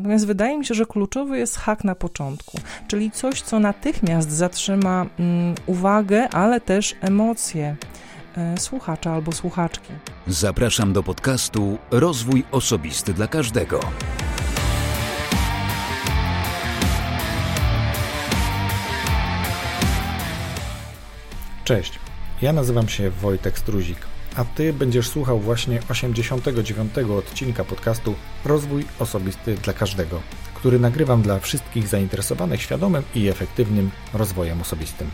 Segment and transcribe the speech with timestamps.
[0.00, 2.58] Natomiast wydaje mi się, że kluczowy jest hak na początku,
[2.88, 7.76] czyli coś, co natychmiast zatrzyma mm, uwagę, ale też emocje
[8.36, 9.92] e, słuchacza albo słuchaczki.
[10.26, 13.80] Zapraszam do podcastu Rozwój Osobisty dla Każdego.
[21.64, 21.98] Cześć,
[22.42, 23.98] ja nazywam się Wojtek Struzik,
[24.36, 26.98] a Ty będziesz słuchał właśnie 89.
[26.98, 30.20] odcinka podcastu Rozwój Osobisty dla Każdego,
[30.54, 35.10] który nagrywam dla wszystkich zainteresowanych świadomym i efektywnym rozwojem osobistym.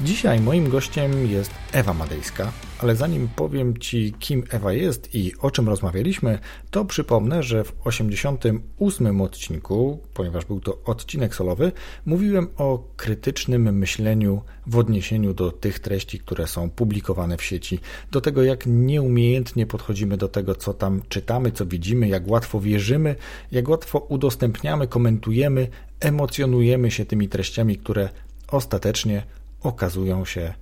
[0.00, 5.50] Dzisiaj moim gościem jest Ewa Madejska, ale zanim powiem Ci, kim Ewa jest i o
[5.50, 6.38] czym rozmawialiśmy,
[6.70, 11.72] to przypomnę, że w 88 odcinku, ponieważ był to odcinek solowy,
[12.06, 17.78] mówiłem o krytycznym myśleniu w odniesieniu do tych treści, które są publikowane w sieci,
[18.10, 23.14] do tego, jak nieumiejętnie podchodzimy do tego, co tam czytamy, co widzimy, jak łatwo wierzymy,
[23.52, 25.68] jak łatwo udostępniamy, komentujemy,
[26.00, 28.08] emocjonujemy się tymi treściami, które
[28.48, 29.22] ostatecznie
[29.66, 30.54] okazują się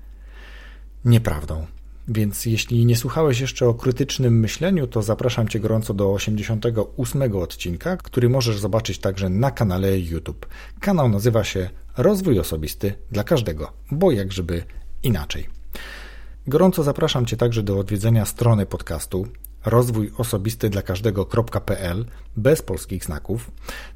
[1.04, 1.66] nieprawdą.
[2.08, 7.96] Więc jeśli nie słuchałeś jeszcze o krytycznym myśleniu, to zapraszam Cię gorąco do 88 odcinka,
[7.96, 10.46] który możesz zobaczyć także na kanale YouTube.
[10.80, 14.64] Kanał nazywa się Rozwój Osobisty dla Każdego, bo jak żeby
[15.02, 15.46] inaczej.
[16.46, 19.26] Gorąco zapraszam Cię także do odwiedzenia strony podcastu
[19.64, 23.50] rozwój osobisty dla każdego.pl bez polskich znaków.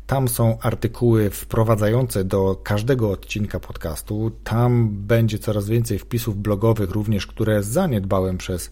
[0.06, 4.30] Tam są artykuły wprowadzające do każdego odcinka podcastu.
[4.44, 8.70] Tam będzie coraz więcej wpisów blogowych, również które zaniedbałem przez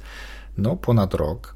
[0.58, 1.54] no, ponad rok.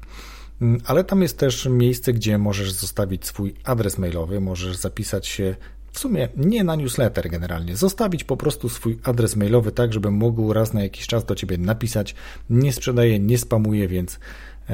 [0.85, 5.55] Ale tam jest też miejsce, gdzie możesz zostawić swój adres mailowy, możesz zapisać się
[5.91, 10.53] w sumie nie na newsletter generalnie, zostawić po prostu swój adres mailowy tak, żebym mógł
[10.53, 12.15] raz na jakiś czas do ciebie napisać.
[12.49, 14.19] Nie sprzedaję, nie spamuję, więc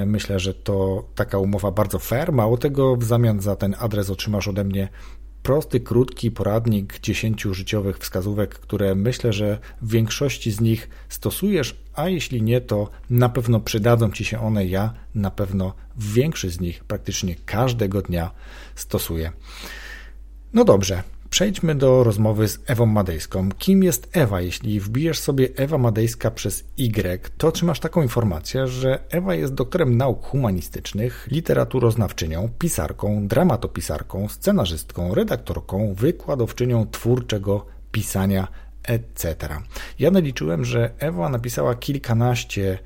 [0.05, 2.31] myślę, że to taka umowa bardzo fair.
[2.31, 4.89] Mało tego, w zamian za ten adres otrzymasz ode mnie
[5.43, 12.09] prosty, krótki poradnik 10 życiowych wskazówek, które myślę, że w większości z nich stosujesz, a
[12.09, 14.65] jeśli nie, to na pewno przydadzą Ci się one.
[14.65, 18.31] Ja na pewno w większość z nich praktycznie każdego dnia
[18.75, 19.31] stosuję.
[20.53, 23.49] No dobrze, Przejdźmy do rozmowy z Ewą Madejską.
[23.57, 24.41] Kim jest Ewa?
[24.41, 29.97] Jeśli wbijesz sobie Ewa Madejska przez Y, to otrzymasz taką informację, że Ewa jest doktorem
[29.97, 38.47] nauk humanistycznych, literaturoznawczynią, pisarką, dramatopisarką, scenarzystką, redaktorką, wykładowczynią twórczego pisania,
[38.83, 39.35] etc.
[39.99, 42.79] Ja naliczyłem, że Ewa napisała kilkanaście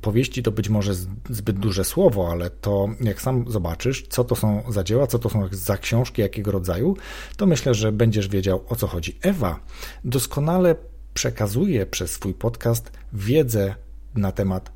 [0.00, 0.94] powieści to być może
[1.30, 5.30] zbyt duże słowo, ale to jak sam zobaczysz, co to są za dzieła, co to
[5.30, 6.96] są za książki, jakiego rodzaju,
[7.36, 9.16] to myślę, że będziesz wiedział o co chodzi.
[9.22, 9.60] Ewa
[10.04, 10.74] doskonale
[11.14, 13.74] przekazuje przez swój podcast wiedzę
[14.14, 14.72] na temat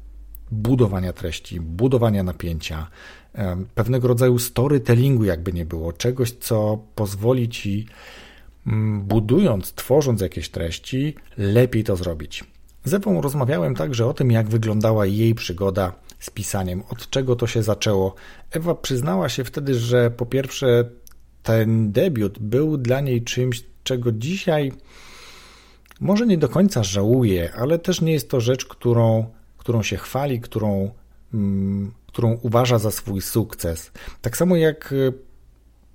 [0.50, 2.87] budowania treści, budowania napięcia,
[3.75, 7.87] pewnego rodzaju storytellingu, jakby nie było, czegoś, co pozwoli ci,
[8.66, 12.44] mm, budując, tworząc jakieś treści, lepiej to zrobić.
[12.84, 17.47] Z Ewą rozmawiałem także o tym, jak wyglądała jej przygoda z pisaniem, od czego to
[17.47, 18.15] się zaczęło.
[18.50, 20.91] Ewa przyznała się wtedy, że po pierwsze
[21.43, 24.72] ten debiut był dla niej czymś, czego dzisiaj
[26.00, 29.27] może nie do końca żałuje, ale też nie jest to rzecz, którą,
[29.59, 30.91] którą się chwali, którą,
[31.34, 33.91] mm, którą uważa za swój sukces.
[34.22, 34.95] Tak samo jak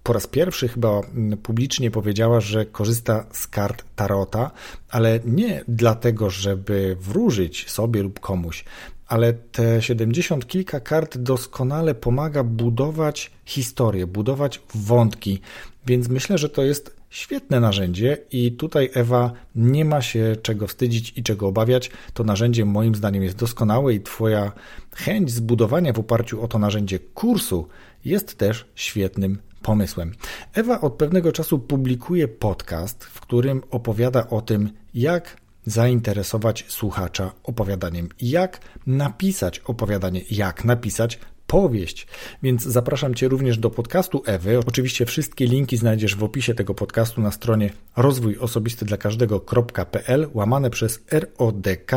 [0.10, 4.52] po raz pierwszy chyba mm, publicznie powiedziała, że korzysta z kart Tarota,
[4.90, 8.66] ale nie dlatego, żeby wróżyć sobie lub komuś,
[9.08, 15.42] ale te 70 kilka kart doskonale pomaga budować historię, budować wątki,
[15.86, 21.14] więc myślę, że to jest świetne narzędzie i tutaj Ewa nie ma się czego wstydzić
[21.16, 21.92] i czego obawiać.
[22.14, 24.52] To narzędzie moim zdaniem jest doskonałe i Twoja
[24.96, 27.68] chęć zbudowania w oparciu o to narzędzie kursu
[28.06, 30.12] jest też świetnym pomysłem.
[30.54, 38.10] Ewa od pewnego czasu publikuje podcast, w którym opowiada o tym, jak zainteresować słuchacza opowiadaniem,
[38.22, 42.08] jak napisać opowiadanie, jak napisać powieść.
[42.44, 44.60] Więc zapraszam Cię również do podcastu Ewy.
[44.68, 50.70] Oczywiście wszystkie linki znajdziesz w opisie tego podcastu na stronie rozwój osobisty dla każdego.pl łamane
[50.70, 51.92] przez RODK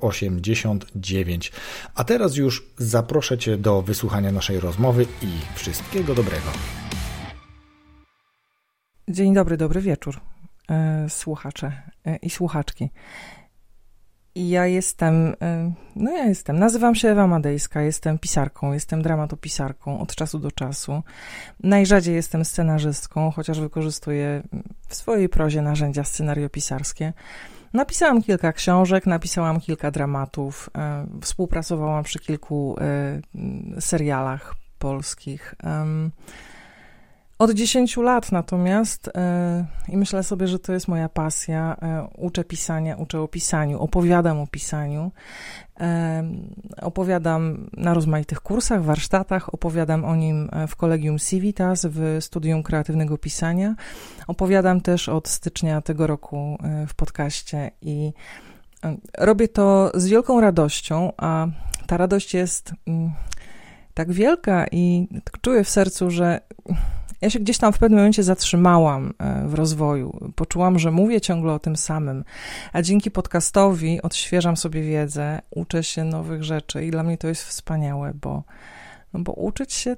[0.00, 1.52] 089.
[1.94, 6.46] A teraz już zaproszę Cię do wysłuchania naszej rozmowy i wszystkiego dobrego.
[9.08, 10.20] Dzień dobry, dobry wieczór,
[10.70, 12.90] e, słuchacze e, i słuchaczki.
[14.36, 20.14] Ja jestem, e, no ja jestem, nazywam się Ewa Madejska, jestem pisarką, jestem dramatopisarką od
[20.14, 21.02] czasu do czasu.
[21.62, 24.42] Najrzadziej jestem scenarzystką, chociaż wykorzystuję
[24.88, 27.12] w swojej prozie narzędzia scenariopisarskie.
[27.72, 30.70] Napisałam kilka książek, napisałam kilka dramatów,
[31.20, 32.76] współpracowałam przy kilku
[33.80, 35.54] serialach polskich.
[37.38, 41.76] Od 10 lat natomiast e, i myślę sobie, że to jest moja pasja.
[41.82, 45.12] E, uczę pisania, uczę o pisaniu, opowiadam o pisaniu.
[45.80, 46.24] E,
[46.82, 53.74] opowiadam na rozmaitych kursach, warsztatach, opowiadam o nim w kolegium Civitas w Studium Kreatywnego Pisania.
[54.26, 58.12] Opowiadam też od stycznia tego roku w podcaście i
[59.18, 61.46] robię to z wielką radością, a
[61.86, 63.12] ta radość jest mm,
[63.94, 65.08] tak wielka i
[65.40, 66.40] czuję w sercu, że
[67.20, 70.32] ja się gdzieś tam w pewnym momencie zatrzymałam e, w rozwoju.
[70.34, 72.24] Poczułam, że mówię ciągle o tym samym,
[72.72, 77.44] a dzięki podcastowi odświeżam sobie wiedzę, uczę się nowych rzeczy i dla mnie to jest
[77.44, 78.42] wspaniałe, bo,
[79.12, 79.96] no bo uczyć się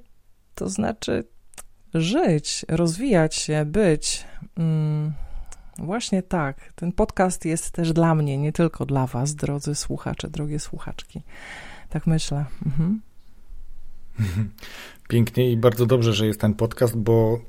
[0.55, 1.23] to znaczy
[1.93, 4.25] żyć, rozwijać się, być.
[4.57, 5.13] Mm,
[5.77, 6.73] właśnie tak.
[6.75, 11.21] Ten podcast jest też dla mnie, nie tylko dla Was, drodzy słuchacze, drogie słuchaczki.
[11.89, 12.45] Tak myślę.
[12.65, 13.01] Mhm.
[15.09, 17.39] Pięknie i bardzo dobrze, że jest ten podcast, bo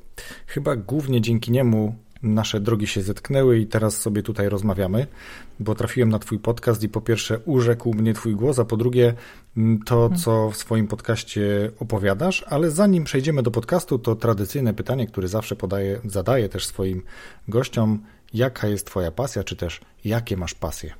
[0.47, 5.07] chyba głównie dzięki niemu nasze drogi się zetknęły i teraz sobie tutaj rozmawiamy,
[5.61, 9.15] bo trafiłem na Twój podcast i po pierwsze urzekł mnie Twój głos, a po drugie
[9.57, 10.21] mm, to, mhm.
[10.21, 15.57] co w swoim podcaście opowiadasz, ale zanim przejdziemy do podcastu, to tradycyjne pytanie, które zawsze
[15.57, 17.03] podaję, zadaję też swoim
[17.49, 18.03] gościom,
[18.35, 20.95] jaka jest Twoja pasja, czy też jakie masz pasje?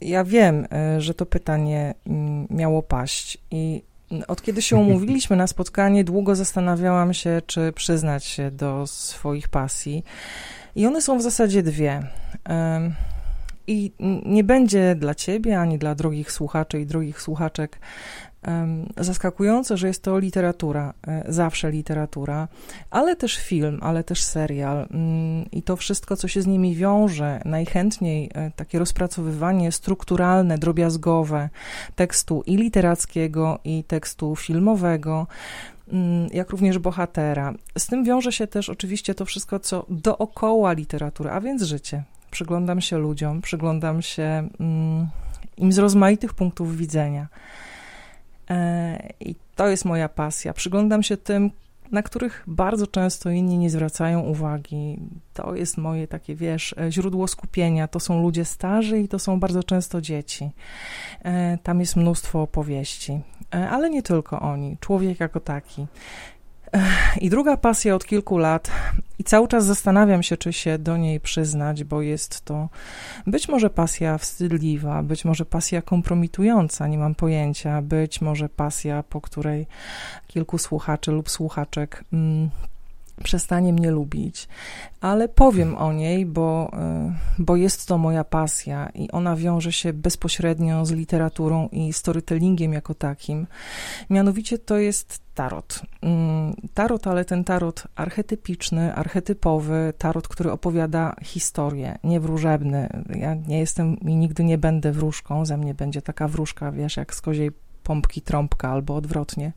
[0.00, 3.82] Ja wiem, e, że to pytanie mm, miało paść i
[4.28, 10.04] od kiedy się umówiliśmy na spotkanie, długo zastanawiałam się, czy przyznać się do swoich pasji.
[10.76, 12.02] I one są w zasadzie dwie.
[13.70, 13.92] I
[14.24, 17.78] nie będzie dla ciebie ani dla drogich słuchaczy i drogich słuchaczek
[18.96, 22.48] zaskakujące, że jest to literatura, e, zawsze literatura,
[22.90, 27.40] ale też film, ale też serial mm, i to wszystko, co się z nimi wiąże,
[27.44, 31.48] najchętniej e, takie rozpracowywanie strukturalne, drobiazgowe
[31.96, 35.26] tekstu i literackiego, i tekstu filmowego,
[35.92, 37.54] mm, jak również bohatera.
[37.78, 42.04] Z tym wiąże się też oczywiście to wszystko, co dookoła literatury, a więc życie.
[42.30, 45.06] Przyglądam się ludziom, przyglądam się mm,
[45.56, 47.28] im z rozmaitych punktów widzenia.
[48.50, 50.52] E, I to jest moja pasja.
[50.52, 51.50] Przyglądam się tym,
[51.92, 54.98] na których bardzo często inni nie zwracają uwagi.
[55.34, 57.88] To jest moje takie, wiesz, e, źródło skupienia.
[57.88, 60.50] To są ludzie starzy i to są bardzo często dzieci.
[61.22, 64.76] E, tam jest mnóstwo opowieści, ale nie tylko oni.
[64.80, 65.86] Człowiek jako taki.
[67.20, 68.70] I druga pasja od kilku lat,
[69.18, 72.68] i cały czas zastanawiam się, czy się do niej przyznać, bo jest to
[73.26, 79.20] być może pasja wstydliwa, być może pasja kompromitująca, nie mam pojęcia, być może pasja, po
[79.20, 79.66] której
[80.26, 82.04] kilku słuchaczy lub słuchaczek.
[82.12, 82.50] Mm,
[83.24, 84.48] przestanie mnie lubić,
[85.00, 89.92] ale powiem o niej, bo, e, bo jest to moja pasja i ona wiąże się
[89.92, 93.46] bezpośrednio z literaturą i storytellingiem jako takim.
[94.10, 95.82] Mianowicie to jest tarot.
[96.02, 102.88] Mm, tarot, ale ten tarot archetypiczny, archetypowy, tarot, który opowiada historię, nie wróżebny.
[103.14, 107.14] Ja nie jestem i nigdy nie będę wróżką, ze mnie będzie taka wróżka, wiesz, jak
[107.14, 107.50] z koziej
[107.82, 109.52] pompki trąbka albo odwrotnie.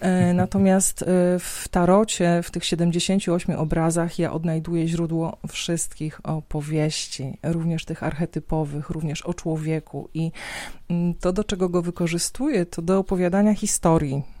[0.00, 1.06] E, natomiast e,
[1.38, 9.22] w tarocie, w tych 78 obrazach ja odnajduję źródło wszystkich opowieści, również tych archetypowych, również
[9.22, 10.32] o człowieku i
[10.88, 14.37] mm, to, do czego go wykorzystuję, to do opowiadania historii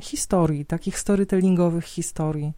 [0.00, 2.52] historii, takich storytellingowych historii.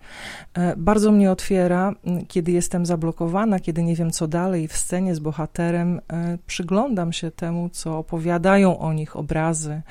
[0.54, 1.92] E, bardzo mnie otwiera,
[2.28, 7.30] kiedy jestem zablokowana, kiedy nie wiem co dalej w scenie z bohaterem, e, przyglądam się
[7.30, 9.82] temu, co opowiadają o nich obrazy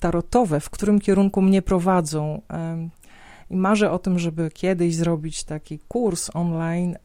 [0.00, 2.42] tarotowe, w którym kierunku mnie prowadzą.
[3.50, 6.96] I marzę o tym, żeby kiedyś zrobić taki kurs online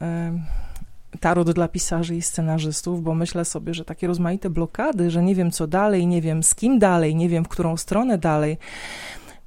[1.19, 5.51] tarot dla pisarzy i scenarzystów, bo myślę sobie, że takie rozmaite blokady, że nie wiem
[5.51, 8.57] co dalej, nie wiem z kim dalej, nie wiem w którą stronę dalej,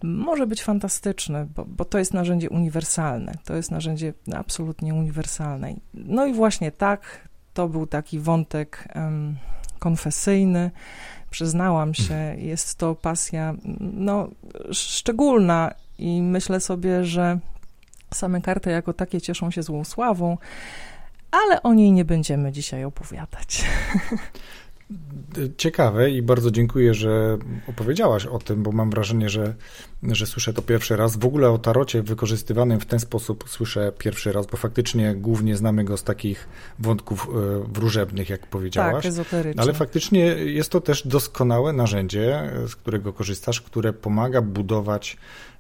[0.02, 3.34] może być fantastyczne, bo, bo to jest narzędzie uniwersalne.
[3.44, 5.74] To jest narzędzie absolutnie uniwersalne.
[5.94, 9.36] No i właśnie tak, to był taki wątek um,
[9.78, 10.70] konfesyjny.
[11.30, 14.28] Przyznałam się, jest to pasja no,
[14.72, 17.38] szczególna i myślę sobie, że
[18.14, 20.38] same karty jako takie cieszą się złą sławą
[21.30, 23.64] ale o niej nie będziemy dzisiaj opowiadać.
[25.56, 29.54] Ciekawe i bardzo dziękuję, że opowiedziałaś o tym, bo mam wrażenie, że,
[30.02, 31.16] że słyszę to pierwszy raz.
[31.16, 35.84] W ogóle o tarocie wykorzystywanym w ten sposób słyszę pierwszy raz, bo faktycznie głównie znamy
[35.84, 39.02] go z takich wątków e, wróżebnych, jak powiedziałaś.
[39.02, 39.64] Tak, ezoterycznych.
[39.64, 45.16] Ale faktycznie jest to też doskonałe narzędzie, z którego korzystasz, które pomaga budować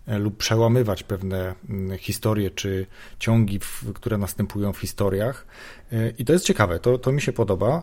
[0.08, 2.86] lub przełamywać pewne mm, historie czy
[3.18, 3.60] ciągi,
[3.94, 5.46] które następują w historiach.
[5.92, 7.82] E, I to jest ciekawe, to, to mi się podoba.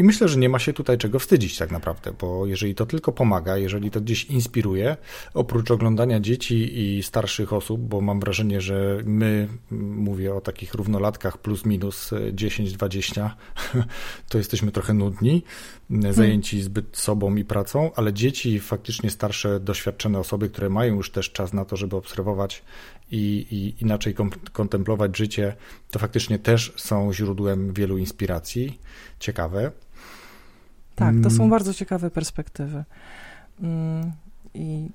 [0.00, 2.86] Mm, I myślę, że nie ma się tutaj czego wstydzić tak naprawdę, bo jeżeli to
[2.86, 4.96] tylko pomaga, jeżeli to gdzieś inspiruje,
[5.34, 11.38] oprócz oglądania dzieci i starszych osób, bo mam wrażenie, że my, mówię o takich równolatkach
[11.38, 13.30] plus minus 10-20,
[14.30, 15.42] to jesteśmy trochę nudni,
[16.10, 21.32] zajęci zbyt sobą i pracą, ale dzieci, faktycznie starsze, doświadczone osoby, które mają już też
[21.32, 22.62] czas na to, żeby obserwować
[23.10, 24.14] i, i inaczej
[24.52, 25.56] kontemplować życie,
[25.90, 28.78] to faktycznie też są źródłem wielu inspiracji.
[29.18, 29.72] Ciekawe.
[30.94, 31.50] Tak, to są mm.
[31.50, 32.84] bardzo ciekawe perspektywy.
[33.60, 34.12] Mm,
[34.54, 34.88] I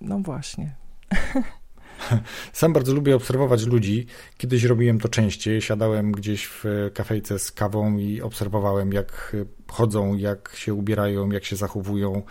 [0.00, 0.74] no właśnie.
[2.52, 4.06] Sam bardzo lubię obserwować ludzi.
[4.36, 5.62] Kiedyś robiłem to częściej.
[5.62, 9.36] Siadałem gdzieś w kafejce z kawą i obserwowałem, jak
[9.68, 12.22] chodzą, jak się ubierają, jak się zachowują.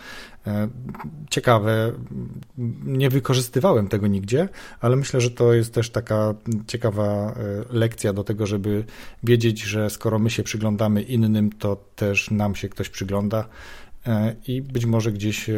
[0.46, 0.68] E,
[1.30, 1.92] ciekawe.
[2.84, 4.48] Nie wykorzystywałem tego nigdzie,
[4.80, 6.34] ale myślę, że to jest też taka
[6.66, 7.34] ciekawa e,
[7.70, 8.84] lekcja do tego, żeby
[9.22, 13.48] wiedzieć, że skoro my się przyglądamy innym, to też nam się ktoś przygląda
[14.46, 15.54] i być może gdzieś e,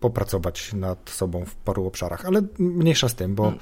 [0.00, 2.26] popracować nad sobą w paru obszarach.
[2.26, 3.52] Ale mniejsza z tym, bo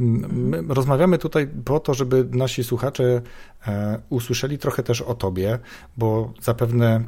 [0.00, 0.70] mm.
[0.70, 3.22] rozmawiamy tutaj po to, żeby nasi słuchacze
[3.66, 5.58] e, usłyszeli trochę też o tobie,
[5.96, 7.04] bo zapewne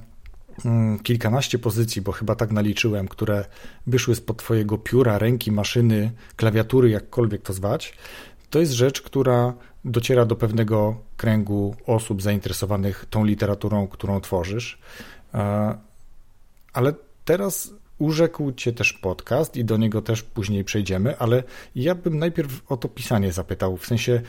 [0.64, 3.44] mm, kilkanaście pozycji, bo chyba tak naliczyłem, które
[3.86, 7.94] wyszły spod twojego pióra, ręki, maszyny, klawiatury, jakkolwiek to zwać,
[8.50, 14.78] to jest rzecz, która dociera do pewnego kręgu osób zainteresowanych tą literaturą, którą tworzysz.
[16.72, 16.92] Ale
[17.24, 21.42] teraz urzekł Cię też podcast i do niego też później przejdziemy, ale
[21.74, 24.20] ja bym najpierw o to pisanie zapytał, w sensie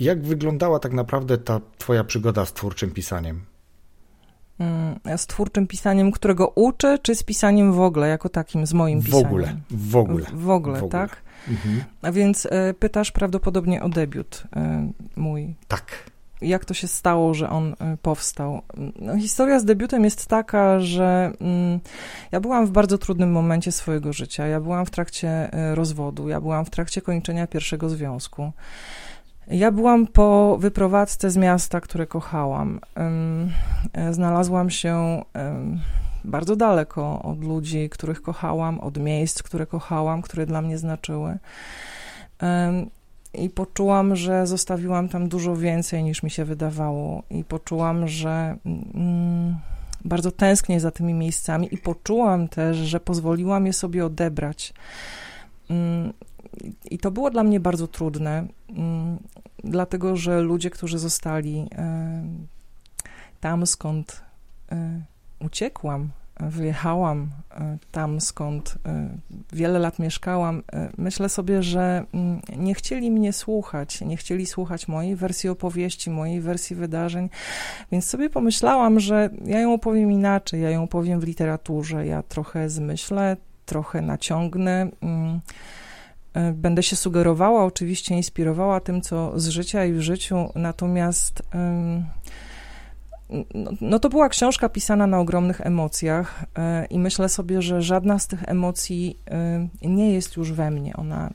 [0.00, 3.44] jak wyglądała tak naprawdę ta Twoja przygoda z twórczym pisaniem?
[4.58, 9.02] Mm, z twórczym pisaniem, którego uczę, czy z pisaniem w ogóle, jako takim, z moim
[9.02, 9.24] pisaniem?
[9.24, 10.24] W ogóle, w ogóle.
[10.24, 10.90] W, w ogóle, w ogóle.
[10.90, 11.22] tak?
[11.48, 11.84] Mhm.
[12.02, 14.42] A więc y, pytasz prawdopodobnie o debiut
[15.16, 15.54] y, mój.
[15.68, 18.62] Tak jak to się stało, że on y, powstał.
[19.00, 21.80] No, historia z debiutem jest taka, że mm,
[22.32, 24.46] ja byłam w bardzo trudnym momencie swojego życia.
[24.46, 28.52] Ja byłam w trakcie y, rozwodu, ja byłam w trakcie kończenia pierwszego związku.
[29.50, 32.80] Ja byłam po wyprowadzce z miasta, które kochałam.
[34.10, 35.22] Y, znalazłam się
[36.24, 41.38] bardzo daleko od ludzi, których kochałam, od miejsc, które kochałam, które dla mnie znaczyły
[43.34, 49.56] i poczułam, że zostawiłam tam dużo więcej niż mi się wydawało, i poczułam, że mm,
[50.04, 54.74] bardzo tęsknię za tymi miejscami, i poczułam też, że pozwoliłam je sobie odebrać.
[55.70, 56.12] Mm,
[56.90, 59.18] I to było dla mnie bardzo trudne, mm,
[59.64, 62.22] dlatego że ludzie, którzy zostali e,
[63.40, 64.22] tam, skąd
[64.72, 65.00] e,
[65.40, 66.08] uciekłam,
[66.40, 69.08] wyjechałam e, tam, skąd e,
[69.52, 74.88] wiele lat mieszkałam, e, myślę sobie, że mm, nie chcieli mnie słuchać, nie chcieli słuchać
[74.88, 77.30] mojej wersji opowieści, mojej wersji wydarzeń,
[77.92, 82.70] więc sobie pomyślałam, że ja ją opowiem inaczej, ja ją opowiem w literaturze, ja trochę
[82.70, 84.88] zmyślę, trochę naciągnę.
[85.00, 85.40] Mm,
[86.54, 91.42] będę się sugerowała, oczywiście inspirowała tym, co z życia i w życiu, natomiast
[93.54, 98.18] no, no, to była książka pisana na ogromnych emocjach e, i myślę sobie, że żadna
[98.18, 100.96] z tych emocji e, nie jest już we mnie.
[100.96, 101.30] Ona,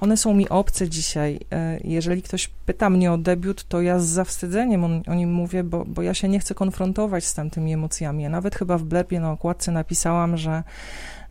[0.00, 1.40] one są mi obce dzisiaj.
[1.52, 5.64] E, jeżeli ktoś pyta mnie o debiut, to ja z zawstydzeniem o, o nim mówię,
[5.64, 8.22] bo, bo ja się nie chcę konfrontować z tamtymi emocjami.
[8.22, 10.62] Ja nawet chyba w blerbie na okładce napisałam, że,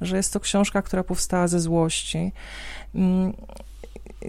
[0.01, 2.31] że jest to książka, która powstała ze złości.
[2.95, 3.33] Mm,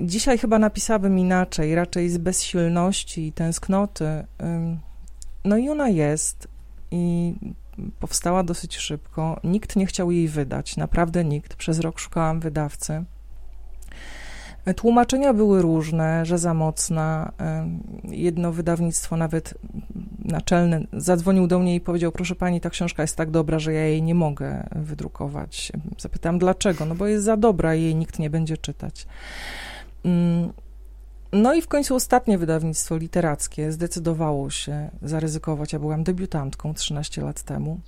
[0.00, 4.24] dzisiaj chyba napisałabym inaczej, raczej z bezsilności i tęsknoty.
[5.44, 6.48] No i ona jest
[6.90, 7.34] i
[8.00, 9.40] powstała dosyć szybko.
[9.44, 11.54] Nikt nie chciał jej wydać, naprawdę nikt.
[11.54, 13.04] Przez rok szukałam wydawcy.
[14.76, 17.32] Tłumaczenia były różne, że za mocna.
[18.04, 19.54] Jedno wydawnictwo, nawet
[20.24, 23.86] naczelne, zadzwonił do mnie i powiedział: Proszę pani, ta książka jest tak dobra, że ja
[23.86, 25.72] jej nie mogę wydrukować.
[25.98, 26.84] Zapytałam, dlaczego?
[26.84, 29.06] No bo jest za dobra i jej nikt nie będzie czytać.
[31.32, 35.72] No i w końcu ostatnie wydawnictwo literackie zdecydowało się zaryzykować.
[35.72, 37.80] Ja byłam debiutantką 13 lat temu.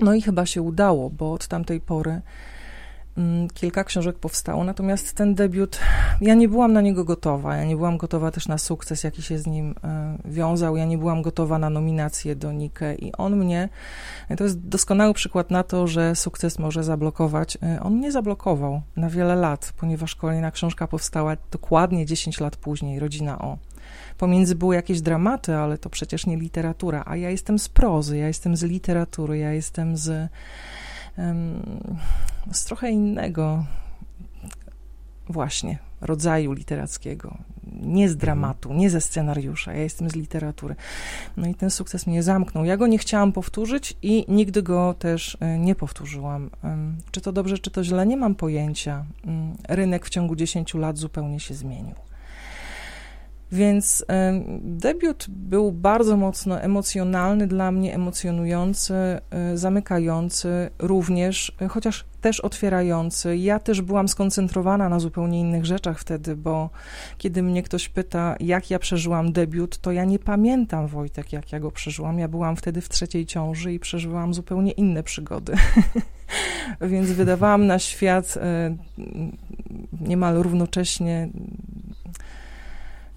[0.00, 2.20] No i chyba się udało, bo od tamtej pory
[3.54, 5.78] kilka książek powstało, natomiast ten debiut,
[6.20, 7.56] ja nie byłam na niego gotowa.
[7.56, 10.76] Ja nie byłam gotowa też na sukces, jaki się z nim e, wiązał.
[10.76, 13.68] Ja nie byłam gotowa na nominację do Nike i on mnie,
[14.36, 17.58] to jest doskonały przykład na to, że sukces może zablokować.
[17.62, 22.98] E, on mnie zablokował na wiele lat, ponieważ kolejna książka powstała dokładnie 10 lat później,
[22.98, 23.58] Rodzina O.
[24.18, 28.26] Pomiędzy były jakieś dramaty, ale to przecież nie literatura, a ja jestem z prozy, ja
[28.26, 30.30] jestem z literatury, ja jestem z
[32.52, 33.64] z trochę innego
[35.28, 37.38] właśnie rodzaju literackiego.
[37.82, 40.74] nie z dramatu, nie ze scenariusza, ja jestem z literatury.
[41.36, 42.64] No i ten sukces mnie zamknął.
[42.64, 46.50] Ja go nie chciałam powtórzyć i nigdy go też e, nie powtórzyłam.
[47.10, 49.04] Czy to dobrze, czy to źle, nie mam pojęcia.
[49.24, 51.94] Mm, rynek w ciągu 10 lat zupełnie się zmienił.
[53.52, 54.04] Więc
[54.60, 59.20] debiut był bardzo mocno emocjonalny dla mnie, emocjonujący, e,
[59.58, 63.36] zamykający również, e, chociaż też otwierający.
[63.36, 66.70] Ja też byłam skoncentrowana na zupełnie innych rzeczach wtedy, bo
[67.18, 71.60] kiedy mnie ktoś pyta, jak ja przeżyłam debiut, to ja nie pamiętam, Wojtek, jak ja
[71.60, 72.18] go przeżyłam.
[72.18, 75.52] Ja byłam wtedy w trzeciej ciąży i przeżyłam zupełnie inne przygody.
[76.80, 78.76] Więc wydawałam na świat e,
[80.00, 81.28] niemal równocześnie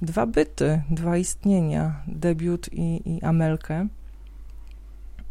[0.06, 3.88] dwa byty, dwa istnienia, debiut i, i Amelkę.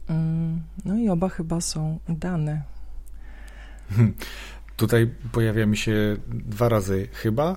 [0.09, 2.63] Mm, no i oba chyba są udane.
[4.77, 7.57] Tutaj pojawia mi się dwa razy chyba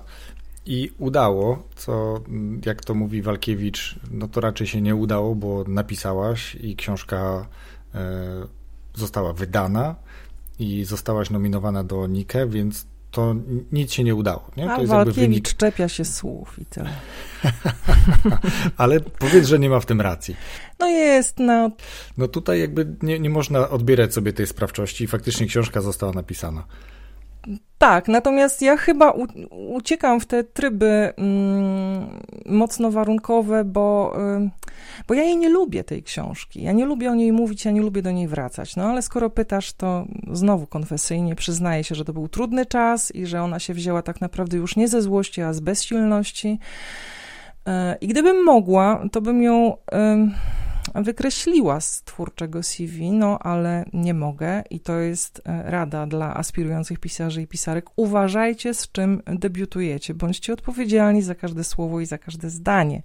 [0.66, 2.20] i udało, co
[2.66, 7.46] jak to mówi Walkiewicz, no to raczej się nie udało, bo napisałaś i książka
[7.94, 8.00] e,
[8.94, 9.94] została wydana
[10.58, 13.34] i zostałaś nominowana do Nike, więc to
[13.72, 14.50] nic się nie udało.
[14.56, 14.70] Nie?
[14.70, 15.54] A Walkiewicz wynik...
[15.54, 16.90] czepia się słów i tyle.
[18.76, 20.36] Ale powiedz, że nie ma w tym racji.
[20.78, 21.70] No jest, no.
[22.16, 26.64] No tutaj jakby nie, nie można odbierać sobie tej sprawczości i faktycznie książka została napisana.
[27.78, 34.50] Tak, natomiast ja chyba u, uciekam w te tryby mm, mocno warunkowe, bo, y,
[35.08, 36.62] bo ja jej nie lubię, tej książki.
[36.62, 38.76] Ja nie lubię o niej mówić, ja nie lubię do niej wracać.
[38.76, 43.26] No ale skoro pytasz, to znowu konfesyjnie przyznaję się, że to był trudny czas i
[43.26, 46.58] że ona się wzięła tak naprawdę już nie ze złości, a z bezsilności.
[47.68, 49.76] Y, I gdybym mogła, to bym ją.
[49.92, 50.58] Y,
[50.94, 56.98] wykreśliła z twórczego CV, no ale nie mogę i to jest e, rada dla aspirujących
[56.98, 57.86] pisarzy i pisarek.
[57.96, 60.14] Uważajcie, z czym debiutujecie.
[60.14, 63.02] Bądźcie odpowiedzialni za każde słowo i za każde zdanie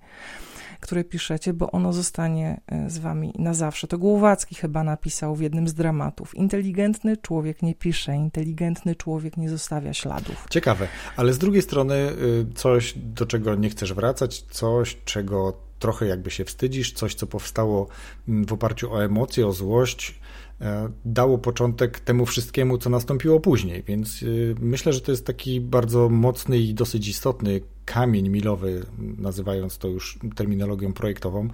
[0.84, 3.88] które piszecie, bo ono zostanie e, z wami na zawsze.
[3.88, 6.36] To Głowacki chyba napisał w jednym z dramatów.
[6.36, 10.46] Inteligentny człowiek nie pisze, inteligentny człowiek nie zostawia śladów.
[10.50, 10.88] Ciekawe,
[11.18, 16.32] ale z drugiej strony y, coś, do czego nie chcesz wracać, coś, czego trochę jakby
[16.32, 17.88] się wstydzisz, coś, co powstało
[18.28, 20.20] mm, w oparciu o emocje, o złość,
[20.62, 23.84] e, dało początek temu wszystkiemu, co nastąpiło później.
[23.88, 28.86] Więc y, myślę, że to jest taki bardzo mocny i dosyć istotny kamień milowy,
[29.18, 31.48] nazywając to już terminologią projektową,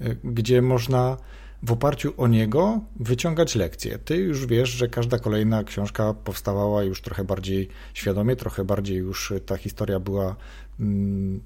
[0.00, 1.16] e, gdzie można
[1.62, 3.98] w oparciu o niego wyciągać lekcje.
[3.98, 9.32] Ty już wiesz, że każda kolejna książka powstawała już trochę bardziej świadomie, trochę bardziej już
[9.46, 10.36] ta historia była
[10.80, 11.40] mm,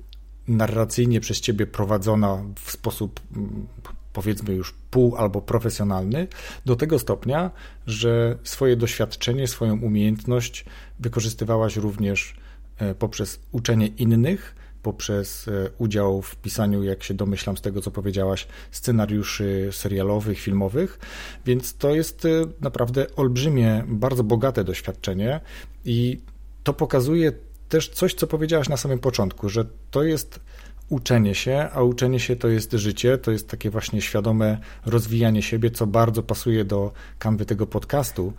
[0.48, 3.66] narracyjnie przez ciebie prowadzona w sposób mm,
[4.12, 6.28] powiedzmy już pół albo profesjonalny,
[6.64, 7.50] do tego stopnia,
[7.86, 10.64] że swoje doświadczenie, swoją umiejętność
[11.00, 12.34] wykorzystywałaś również
[12.78, 17.90] e, poprzez uczenie innych, poprzez e, udział w pisaniu, jak się domyślam z tego, co
[17.90, 20.98] powiedziałaś, scenariuszy serialowych, filmowych,
[21.46, 22.28] więc to jest e,
[22.60, 25.40] naprawdę olbrzymie, bardzo bogate doświadczenie
[25.84, 26.20] i
[26.64, 27.32] to pokazuje
[27.68, 30.40] też coś, co powiedziałaś na samym początku, że to jest
[30.88, 35.70] uczenie się, a uczenie się to jest życie, to jest takie właśnie świadome rozwijanie siebie,
[35.70, 38.32] co bardzo pasuje do kanwy tego podcastu.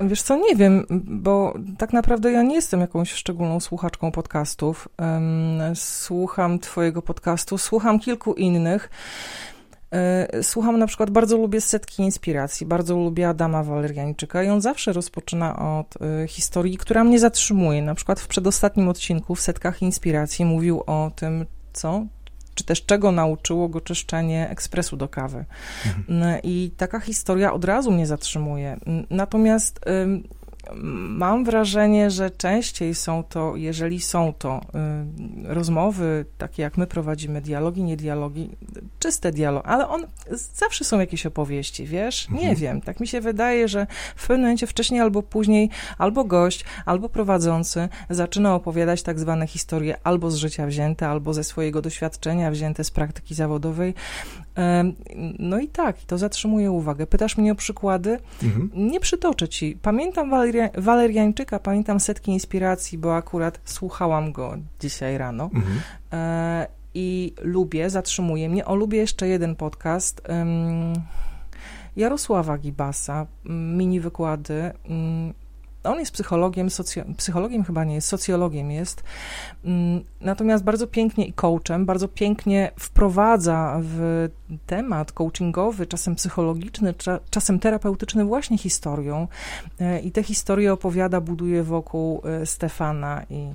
[0.00, 4.88] Wiesz co, nie wiem, bo tak naprawdę ja nie jestem jakąś szczególną słuchaczką podcastów.
[5.74, 8.90] Słucham twojego podcastu, słucham kilku innych.
[9.90, 14.92] E, słucham na przykład, bardzo lubię Setki Inspiracji, bardzo lubię Adama Waleriańczyka i on zawsze
[14.92, 17.82] rozpoczyna od e, historii, która mnie zatrzymuje.
[17.82, 22.06] Na przykład w przedostatnim odcinku w Setkach Inspiracji mówił o tym, co
[22.54, 25.44] czy też czego nauczyło go czyszczenie ekspresu do kawy.
[25.86, 26.40] Mhm.
[26.42, 28.76] I taka historia od razu mnie zatrzymuje.
[29.10, 29.80] Natomiast
[31.08, 34.60] Mam wrażenie, że częściej są to, jeżeli są to
[35.44, 38.50] y, rozmowy, takie jak my prowadzimy, dialogi, nie dialogi,
[38.98, 40.06] czyste dialogi, ale on,
[40.54, 42.28] zawsze są jakieś opowieści, wiesz?
[42.28, 42.56] Nie mhm.
[42.56, 47.08] wiem, tak mi się wydaje, że w pewnym momencie wcześniej albo później, albo gość, albo
[47.08, 52.84] prowadzący zaczyna opowiadać tak zwane historie albo z życia wzięte, albo ze swojego doświadczenia wzięte
[52.84, 53.94] z praktyki zawodowej.
[55.38, 57.06] No i tak, to zatrzymuje uwagę.
[57.06, 58.18] Pytasz mnie o przykłady?
[58.42, 58.70] Mhm.
[58.74, 59.78] Nie przytoczę ci.
[59.82, 65.44] Pamiętam Waleria, Waleriańczyka, pamiętam setki inspiracji, bo akurat słuchałam go dzisiaj rano.
[65.44, 65.80] Mhm.
[66.12, 68.64] E, I lubię, zatrzymuje mnie.
[68.64, 70.22] O, lubię jeszcze jeden podcast.
[71.96, 74.72] Jarosława Gibasa, mini wykłady.
[75.84, 79.02] On jest psychologiem, socjo- psychologiem chyba nie jest, socjologiem jest,
[79.64, 84.28] mm, natomiast bardzo pięknie i coachem, bardzo pięknie wprowadza w
[84.66, 89.28] temat coachingowy, czasem psychologiczny, cza- czasem terapeutyczny właśnie historią
[89.80, 93.54] e, i te historie opowiada, buduje wokół e, Stefana i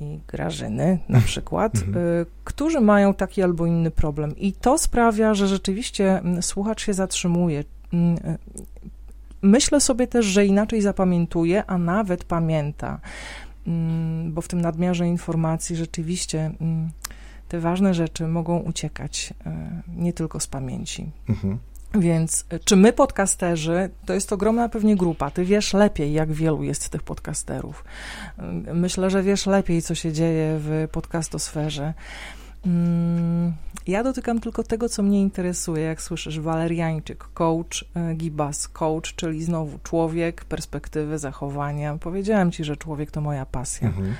[0.00, 2.26] i Grażyny na przykład, mhm.
[2.44, 4.36] którzy mają taki albo inny problem.
[4.36, 7.64] I to sprawia, że rzeczywiście mm, słuchacz się zatrzymuje.
[7.92, 8.18] Mm,
[9.46, 13.00] myślę sobie też, że inaczej zapamiętuje, a nawet pamięta,
[14.28, 16.50] bo w tym nadmiarze informacji rzeczywiście
[17.48, 19.34] te ważne rzeczy mogą uciekać
[19.96, 21.10] nie tylko z pamięci.
[21.28, 21.58] Mhm.
[22.00, 25.30] Więc y, czy my, podcasterzy, to jest ogromna pewnie grupa.
[25.30, 27.84] Ty wiesz lepiej, jak wielu jest tych podcasterów.
[28.68, 31.94] Y, myślę, że wiesz lepiej, co się dzieje w podcastosferze.
[32.66, 33.52] Mm,
[33.86, 39.44] ja dotykam tylko tego, co mnie interesuje, jak słyszysz, waleriańczyk, coach, y, gibas, coach, czyli
[39.44, 41.98] znowu człowiek, perspektywy, zachowania.
[42.00, 43.88] Powiedziałem ci, że człowiek to moja pasja.
[43.88, 44.14] Mhm.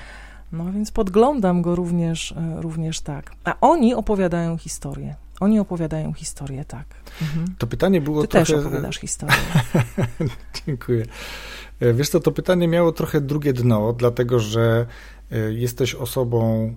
[0.51, 3.31] No więc podglądam go również, również tak.
[3.43, 5.15] A oni opowiadają historię.
[5.39, 6.85] Oni opowiadają historię, tak.
[7.21, 7.55] Mhm.
[7.57, 8.45] To pytanie było Ty trochę...
[8.45, 9.35] też opowiadasz historię.
[10.65, 11.05] Dziękuję.
[11.79, 14.85] E, wiesz co, to pytanie miało trochę drugie dno, dlatego że
[15.31, 16.73] e, jesteś osobą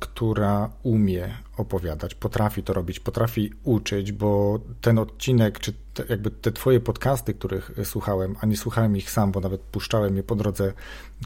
[0.00, 6.52] która umie opowiadać, potrafi to robić, potrafi uczyć, bo ten odcinek, czy te, jakby te
[6.52, 10.72] twoje podcasty, których słuchałem, a nie słuchałem ich sam, bo nawet puszczałem je po drodze,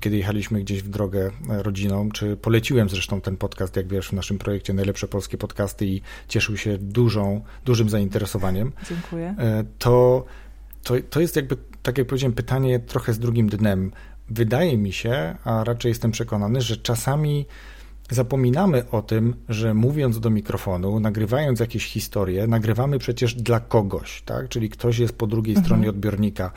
[0.01, 4.13] kiedy jechaliśmy gdzieś w drogę e, rodziną, czy poleciłem zresztą ten podcast, jak wiesz, w
[4.13, 8.73] naszym projekcie Najlepsze Polskie Podcasty i cieszył się dużą, dużym zainteresowaniem.
[8.89, 9.35] Dziękuję.
[9.39, 10.25] E, to,
[10.83, 13.93] to, to jest jakby, tak jak powiedziałem, pytanie trochę z drugim dnem.
[14.29, 17.47] Wydaje mi się, a raczej jestem przekonany, że czasami
[18.11, 24.49] Zapominamy o tym, że mówiąc do mikrofonu, nagrywając jakieś historie, nagrywamy przecież dla kogoś, tak?
[24.49, 25.65] Czyli ktoś jest po drugiej mhm.
[25.65, 26.51] stronie odbiornika.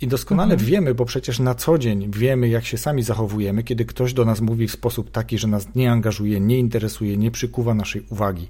[0.00, 0.70] I doskonale mhm.
[0.70, 4.40] wiemy, bo przecież na co dzień wiemy, jak się sami zachowujemy, kiedy ktoś do nas
[4.40, 8.48] mówi w sposób taki, że nas nie angażuje, nie interesuje, nie przykuwa naszej uwagi.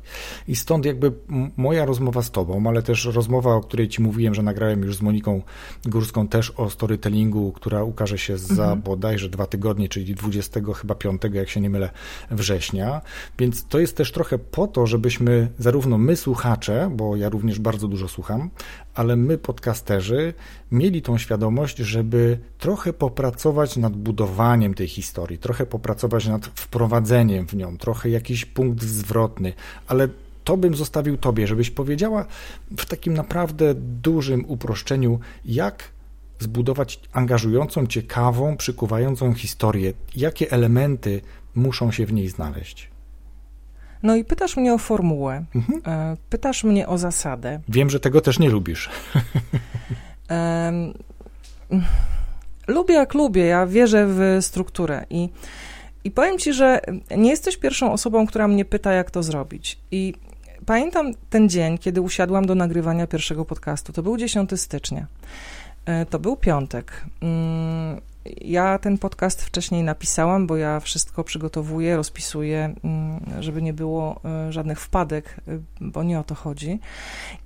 [0.49, 1.13] I stąd jakby
[1.57, 5.03] moja rozmowa z Tobą, ale też rozmowa, o której Ci mówiłem, że nagrałem już z
[5.03, 5.43] Moniką
[5.85, 8.83] Górską, też o storytellingu, która ukaże się za mhm.
[8.83, 11.91] bodajże dwa tygodnie, czyli 20 chyba 5, jak się nie mylę,
[12.31, 13.01] września.
[13.39, 17.89] Więc to jest też trochę po to, żebyśmy zarówno my, słuchacze, bo ja również bardzo
[17.89, 18.51] dużo słucham,
[18.95, 20.35] ale my, podcasterzy,
[20.73, 21.40] mieli tą świadomość,
[21.79, 28.45] żeby trochę popracować nad budowaniem tej historii, trochę popracować nad wprowadzeniem w nią, trochę jakiś
[28.45, 29.53] punkt zwrotny,
[29.87, 30.09] ale
[30.45, 32.27] to bym zostawił Tobie, żebyś powiedziała
[32.77, 35.85] w takim naprawdę dużym uproszczeniu, jak
[36.39, 41.21] zbudować angażującą, ciekawą, przykuwającą historię, jakie elementy
[41.55, 42.91] muszą się w niej znaleźć.
[44.03, 45.83] No i pytasz mnie o formułę, mhm.
[45.87, 47.61] E, pytasz mnie o zasadę.
[47.69, 48.91] Wiem, że tego też nie lubisz.
[52.67, 55.29] lubię jak lubię, ja wierzę w strukturę i,
[56.05, 56.81] i powiem ci, że
[57.17, 59.79] nie jesteś pierwszą osobą, która mnie pyta, jak to zrobić.
[59.91, 60.15] I
[60.67, 63.93] pamiętam ten dzień, kiedy usiadłam do nagrywania pierwszego podcastu.
[63.93, 65.07] To był 10 stycznia.
[65.87, 67.05] E, to był piątek.
[68.41, 74.53] Ja ten podcast wcześniej napisałam, bo ja wszystko przygotowuję, rozpisuję, mm, żeby nie było e,
[74.53, 76.81] żadnych wpadek, e, bo nie o to chodzi.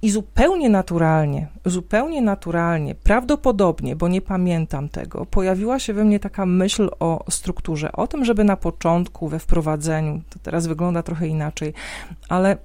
[0.03, 6.47] I zupełnie naturalnie, zupełnie naturalnie, prawdopodobnie, bo nie pamiętam tego, pojawiła się we mnie taka
[6.47, 11.75] myśl o strukturze, o tym, żeby na początku, we wprowadzeniu, to teraz wygląda trochę inaczej,
[12.29, 12.57] ale.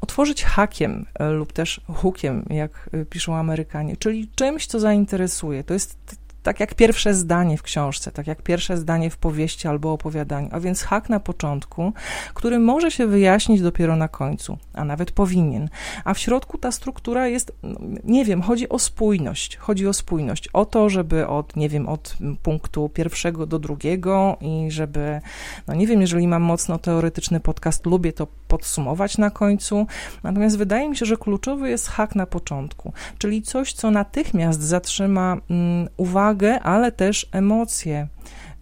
[0.00, 5.64] Otworzyć hakiem e, lub też hookiem, jak piszą Amerykanie, czyli czymś, co zainteresuje.
[5.64, 9.92] To jest tak jak pierwsze zdanie w książce, tak jak pierwsze zdanie w powieści albo
[9.92, 11.92] opowiadaniu, a więc hak na początku,
[12.34, 15.68] który może się wyjaśnić dopiero na końcu, a nawet powinien.
[16.04, 20.48] A w środku ta struktura jest, no, nie wiem, chodzi o spójność, chodzi o spójność,
[20.48, 25.20] o to, żeby od, nie wiem, od punktu pierwszego do drugiego i żeby,
[25.66, 29.86] no nie wiem, jeżeli mam mocno teoretyczny podcast, lubię to podsumować na końcu,
[30.22, 35.36] natomiast wydaje mi się, że kluczowy jest hak na początku, czyli coś, co natychmiast zatrzyma
[35.50, 38.08] mm, uwagę uwagę, ale też emocje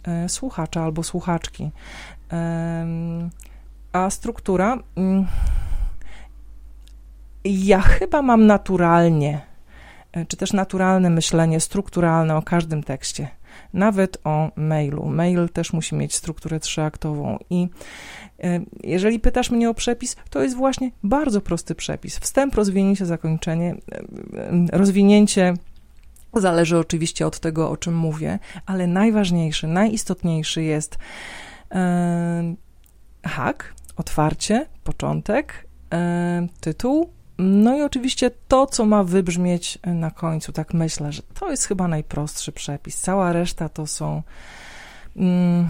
[0.03, 1.71] e, słuchacza albo słuchaczki.
[3.93, 4.77] A struktura.
[4.95, 5.25] Mm,
[7.45, 9.41] ja chyba mam naturalnie,
[10.11, 13.27] e, czy też naturalne myślenie strukturalne o każdym tekście,
[13.73, 15.05] nawet o mailu.
[15.05, 17.69] Mail też musi mieć strukturę trzyaktową i
[18.43, 22.19] e, jeżeli pytasz mnie o przepis, to jest właśnie bardzo prosty przepis.
[22.19, 23.75] Wstęp, rozwinięcie, zakończenie,
[24.71, 25.53] rozwinięcie
[26.35, 30.97] Zależy oczywiście od tego, o czym mówię, ale najważniejszy, najistotniejszy jest
[31.71, 32.55] e,
[33.25, 40.51] hak, otwarcie, początek, e, tytuł, no i oczywiście to, co ma wybrzmieć na końcu.
[40.51, 43.01] Tak myślę, że to jest chyba najprostszy przepis.
[43.01, 44.21] Cała reszta to są.
[45.15, 45.69] Mm,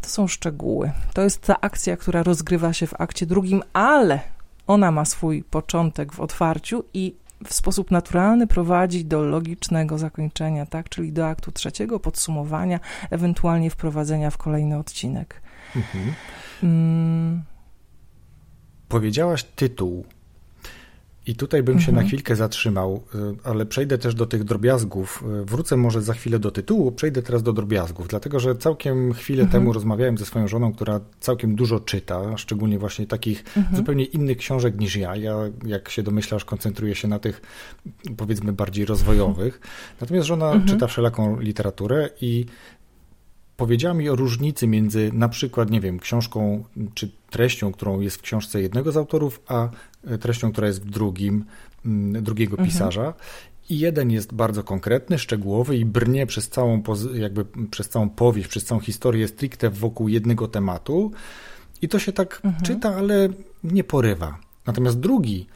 [0.00, 0.92] to są szczegóły.
[1.14, 4.20] To jest ta akcja, która rozgrywa się w akcie drugim, ale
[4.66, 7.14] ona ma swój początek w otwarciu i
[7.46, 10.88] w sposób naturalny prowadzi do logicznego zakończenia, tak?
[10.88, 12.80] Czyli do aktu trzeciego, podsumowania,
[13.10, 15.42] ewentualnie wprowadzenia w kolejny odcinek.
[15.76, 16.14] Mhm.
[16.62, 17.42] Mm.
[18.88, 20.04] Powiedziałaś tytuł
[21.26, 22.04] i tutaj bym się mhm.
[22.04, 25.24] na chwilkę zatrzymał, y, ale przejdę też do tych drobiazgów.
[25.42, 29.42] Y, wrócę może za chwilę do tytułu, przejdę teraz do drobiazgów, dlatego że całkiem chwilę
[29.42, 29.60] mhm.
[29.60, 33.76] temu rozmawiałem ze swoją żoną, która całkiem dużo czyta, szczególnie właśnie takich mhm.
[33.76, 35.16] zupełnie innych książek niż ja.
[35.16, 37.40] Ja, jak się domyślasz, koncentruję się na tych
[38.16, 39.60] powiedzmy bardziej rozwojowych.
[40.00, 40.66] Natomiast żona mhm.
[40.66, 42.46] czyta wszelaką literaturę i
[43.56, 46.64] powiedziała mi o różnicy między na przykład, nie wiem, książką
[46.94, 49.68] czy treścią, którą jest w książce jednego z autorów, a
[50.20, 51.44] treścią, która jest w drugim,
[51.86, 52.68] mm, drugiego mhm.
[52.68, 53.14] pisarza.
[53.70, 56.82] I jeden jest bardzo konkretny, szczegółowy i brnie przez całą,
[57.14, 61.12] jakby przez całą powieść, przez całą historię stricte wokół jednego tematu.
[61.82, 62.64] I to się tak mhm.
[62.64, 63.28] czyta, ale
[63.64, 64.38] nie porywa.
[64.66, 65.46] Natomiast drugi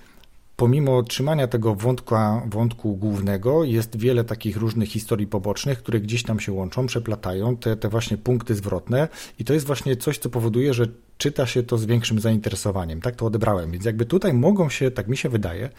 [0.60, 6.40] pomimo trzymania tego wątka, wątku głównego, jest wiele takich różnych historii pobocznych, które gdzieś tam
[6.40, 9.08] się łączą, przeplatają, te, te właśnie punkty zwrotne.
[9.38, 10.86] I to jest właśnie coś, co powoduje, że
[11.20, 13.00] czyta się to z większym zainteresowaniem.
[13.00, 13.70] Tak to odebrałem.
[13.70, 15.70] Więc jakby tutaj mogą się, tak mi się wydaje,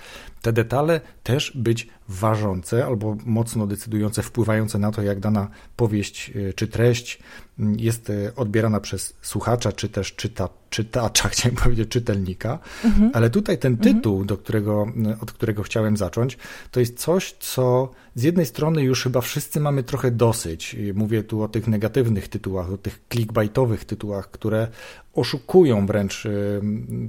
[0.42, 6.54] te detale też być ważące albo mocno decydujące, wpływające na to, jak dana powieść y,
[6.54, 7.20] czy treść
[7.60, 12.60] mm, jest y, odbierana przez słuchacza, czy też czyta, czytacza, chciałem powiedzieć, czytelnika.
[12.86, 13.12] Mhm.
[13.14, 13.96] Ale tutaj ten mhm.
[13.96, 14.28] tytuł, mhm.
[14.28, 14.88] do którego,
[15.22, 16.38] od którego chciałem zacząć,
[16.72, 20.76] to jest coś, co z jednej strony już chyba wszyscy mamy trochę dosyć.
[20.94, 24.68] Mówię tu o tych negatywnych tytułach, o tych clickbaitowych tytułach, które
[25.14, 26.62] oszukują wręcz y,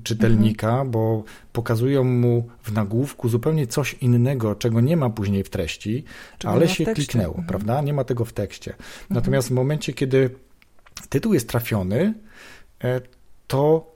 [0.05, 0.91] czytelnika, mhm.
[0.91, 6.05] bo pokazują mu w nagłówku zupełnie coś innego, czego nie ma później w treści,
[6.45, 7.47] ale się kliknęło, mhm.
[7.47, 7.81] prawda?
[7.81, 8.71] Nie ma tego w tekście.
[8.71, 8.91] Mhm.
[9.11, 10.31] Natomiast w momencie, kiedy
[11.09, 12.15] tytuł jest trafiony,
[12.85, 13.01] e,
[13.47, 13.92] to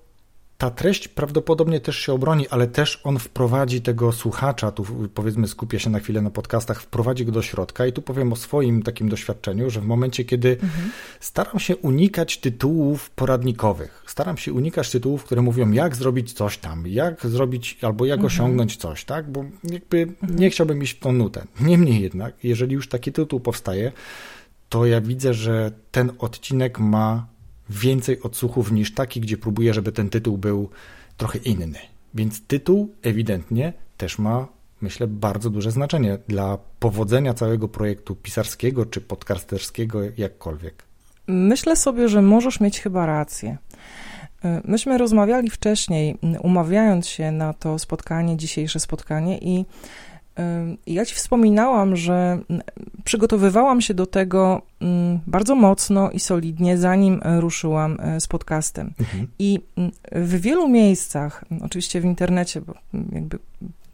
[0.59, 5.81] ta treść prawdopodobnie też się obroni, ale też on wprowadzi tego słuchacza, tu powiedzmy skupię
[5.81, 9.09] się na chwilę na podcastach, wprowadzi go do środka i tu powiem o swoim takim
[9.09, 10.91] doświadczeniu, że w momencie, kiedy mhm.
[11.21, 16.87] staram się unikać tytułów poradnikowych, staram się unikać tytułów, które mówią jak zrobić coś tam,
[16.87, 18.27] jak zrobić albo jak mhm.
[18.27, 20.39] osiągnąć coś, tak, bo jakby mhm.
[20.39, 21.45] nie chciałbym iść w tą nutę.
[21.61, 23.93] Niemniej jednak, jeżeli już taki tytuł powstaje,
[24.69, 27.36] to ja widzę, że ten odcinek ma
[27.71, 30.71] więcej odsłuchów niż taki, gdzie próbuję, żeby ten tytuł był
[31.17, 31.79] trochę inny.
[32.15, 34.49] Więc tytuł ewidentnie też ma,
[34.81, 40.83] myślę, bardzo duże znaczenie dla powodzenia całego projektu pisarskiego czy podcasterskiego, jakkolwiek.
[41.27, 43.57] Myślę sobie, że możesz mieć chyba rację.
[44.65, 49.65] Myśmy rozmawiali wcześniej, umawiając się na to spotkanie, dzisiejsze spotkanie, i
[50.87, 52.39] ja ci wspominałam, że
[53.05, 54.63] przygotowywałam się do tego
[55.27, 58.95] bardzo mocno i solidnie, zanim ruszyłam e, z podcastem.
[59.01, 59.27] Mhm.
[59.39, 59.61] I
[60.13, 62.75] w wielu miejscach, oczywiście w internecie, bo
[63.13, 63.39] jakby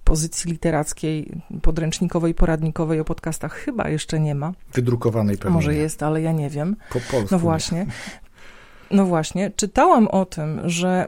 [0.04, 4.52] pozycji literackiej, podręcznikowej, poradnikowej o podcastach chyba jeszcze nie ma.
[4.74, 5.54] Wydrukowanej pewnie.
[5.54, 6.76] Może jest, ale ja nie wiem.
[6.88, 7.28] Po polsku.
[7.30, 7.86] No właśnie.
[8.90, 9.50] No właśnie.
[9.56, 11.06] Czytałam o tym, że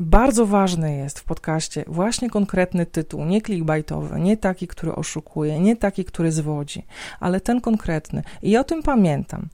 [0.00, 5.76] bardzo ważny jest w podcaście właśnie konkretny tytuł, nie clickbaitowy, nie taki, który oszukuje, nie
[5.76, 6.86] taki, który zwodzi,
[7.20, 8.22] ale ten konkretny.
[8.42, 9.48] I o tym pamiętam,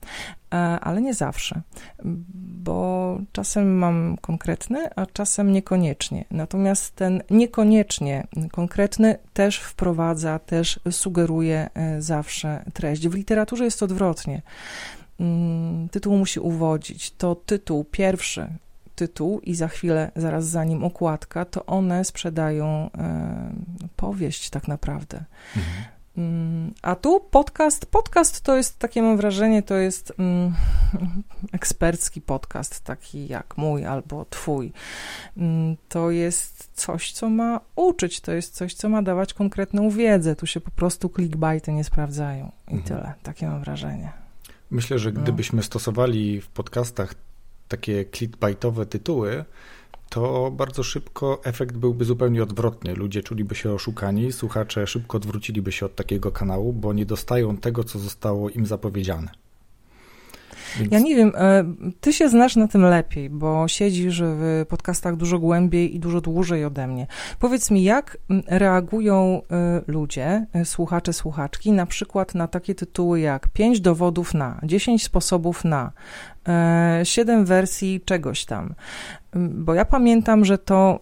[0.53, 1.61] e, ale nie zawsze,
[2.65, 6.25] bo czasem mam konkretny, a czasem niekoniecznie.
[6.31, 13.09] Natomiast ten niekoniecznie konkretny też wprowadza, też sugeruje e, zawsze treść.
[13.09, 14.43] W literaturze jest odwrotnie
[15.21, 17.11] mm, tytuł musi uwodzić.
[17.11, 18.49] To tytuł pierwszy,
[18.95, 23.53] tytuł i za chwilę, zaraz za nim okładka, to one sprzedają e,
[23.97, 25.25] powieść tak naprawdę.
[25.57, 25.85] Mhm.
[26.83, 27.87] A tu podcast.
[27.87, 30.55] Podcast to jest, takie mam wrażenie, to jest mm,
[31.53, 34.73] ekspercki podcast, taki jak mój albo twój.
[35.37, 40.37] Mm, to jest coś, co ma uczyć, to jest coś, co ma dawać konkretną wiedzę.
[40.37, 42.83] Tu się po prostu clickbaity nie sprawdzają i mhm.
[42.83, 43.15] tyle.
[43.23, 44.13] Takie mam wrażenie.
[44.71, 45.21] Myślę, że no.
[45.21, 45.63] gdybyśmy no.
[45.63, 47.15] stosowali w podcastach
[47.69, 49.45] takie clickbaitowe tytuły,
[50.09, 52.95] to bardzo szybko efekt byłby zupełnie odwrotny.
[52.95, 57.85] Ludzie czuliby się oszukani, słuchacze szybko odwróciliby się od takiego kanału, bo nie dostają tego,
[57.85, 59.44] co zostało im zapowiedziane.
[60.79, 60.93] Więc...
[60.93, 61.65] Ja nie wiem, e,
[62.01, 66.65] ty się znasz na tym lepiej, bo siedzisz w podcastach dużo głębiej i dużo dłużej
[66.65, 67.07] ode mnie.
[67.39, 73.49] Powiedz mi, jak reagują e, ludzie, e, słuchacze, słuchaczki, na przykład na takie tytuły jak
[73.49, 75.93] 5 dowodów na, 10 sposobów na,
[77.03, 78.75] 7 wersji czegoś tam.
[79.35, 81.01] Bo ja pamiętam, że to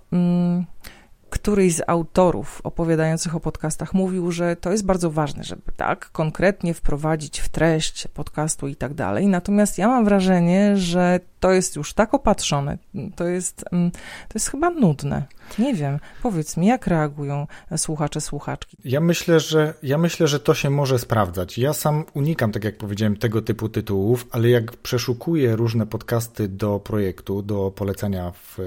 [1.32, 6.74] któryś z autorów opowiadających o podcastach mówił, że to jest bardzo ważne, żeby tak konkretnie
[6.74, 9.26] wprowadzić w treść podcastu i tak dalej.
[9.26, 12.78] Natomiast ja mam wrażenie, że to jest już tak opatrzone,
[13.16, 13.90] to jest, mm,
[14.28, 15.24] to jest chyba nudne.
[15.58, 18.76] Nie wiem, powiedz mi, jak reagują słuchacze, słuchaczki?
[18.84, 21.58] Ja myślę, że ja myślę, że to się może sprawdzać.
[21.58, 26.80] Ja sam unikam, tak jak powiedziałem, tego typu tytułów, ale jak przeszukuję różne podcasty do
[26.80, 28.58] projektu, do polecenia w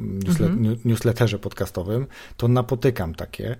[0.00, 0.76] mhm.
[0.84, 2.06] newsletterze podcastowym,
[2.36, 3.56] to napotykam takie,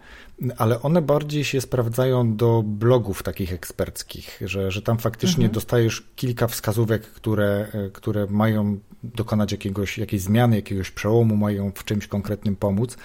[0.56, 5.52] ale one bardziej się sprawdzają do blogów takich eksperckich, że, że tam faktycznie mhm.
[5.52, 12.06] dostajesz kilka wskazówek, które, które mają dokonać jakiegoś, jakiejś zmiany, jakiegoś przełomu, mają w czymś
[12.06, 12.96] konkretnym pomóc.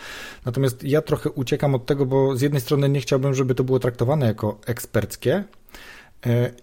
[0.45, 3.79] Natomiast ja trochę uciekam od tego, bo z jednej strony nie chciałbym, żeby to było
[3.79, 6.00] traktowane jako eksperckie, E,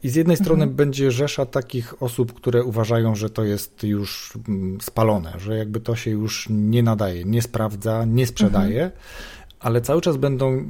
[0.03, 0.77] I z jednej strony mhm.
[0.77, 5.97] będzie rzesza takich osób, które uważają, że to jest już mm, spalone, że jakby to
[5.97, 9.03] się już nie nadaje, nie sprawdza, nie sprzedaje, mhm.
[9.61, 10.61] ale cały czas będą e,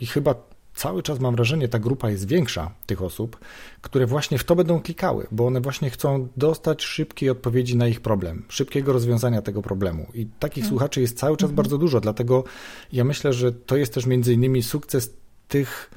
[0.00, 0.34] i chyba
[0.74, 3.38] cały czas mam wrażenie, ta grupa jest większa tych osób,
[3.80, 8.00] które właśnie w to będą klikały, bo one właśnie chcą dostać szybkiej odpowiedzi na ich
[8.00, 10.06] problem, szybkiego rozwiązania tego problemu.
[10.14, 10.68] I takich mhm.
[10.68, 12.44] słuchaczy jest cały czas bardzo dużo, dlatego
[12.92, 15.10] ja myślę, że to jest też między innymi sukces
[15.48, 15.90] tych.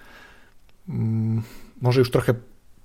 [0.90, 1.44] Mm,
[1.82, 2.34] może już trochę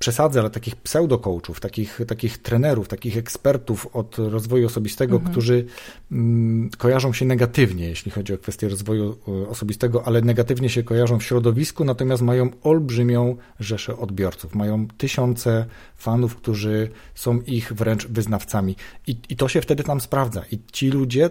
[0.03, 5.33] przesadzę, ale takich pseudo-coachów, takich, takich trenerów, takich ekspertów od rozwoju osobistego, mhm.
[5.33, 5.65] którzy
[6.13, 11.19] mm, kojarzą się negatywnie, jeśli chodzi o kwestię rozwoju e, osobistego, ale negatywnie się kojarzą
[11.19, 14.55] w środowisku, natomiast mają olbrzymią rzeszę odbiorców.
[14.55, 18.77] Mają tysiące fanów, którzy są ich wręcz wyznawcami.
[19.07, 20.43] I, i to się wtedy tam sprawdza.
[20.53, 21.31] I ci ludzie,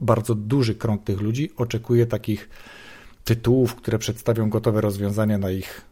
[0.00, 2.48] bardzo duży krąg tych ludzi, oczekuje takich
[3.24, 5.87] tytułów, które przedstawią gotowe rozwiązania na ich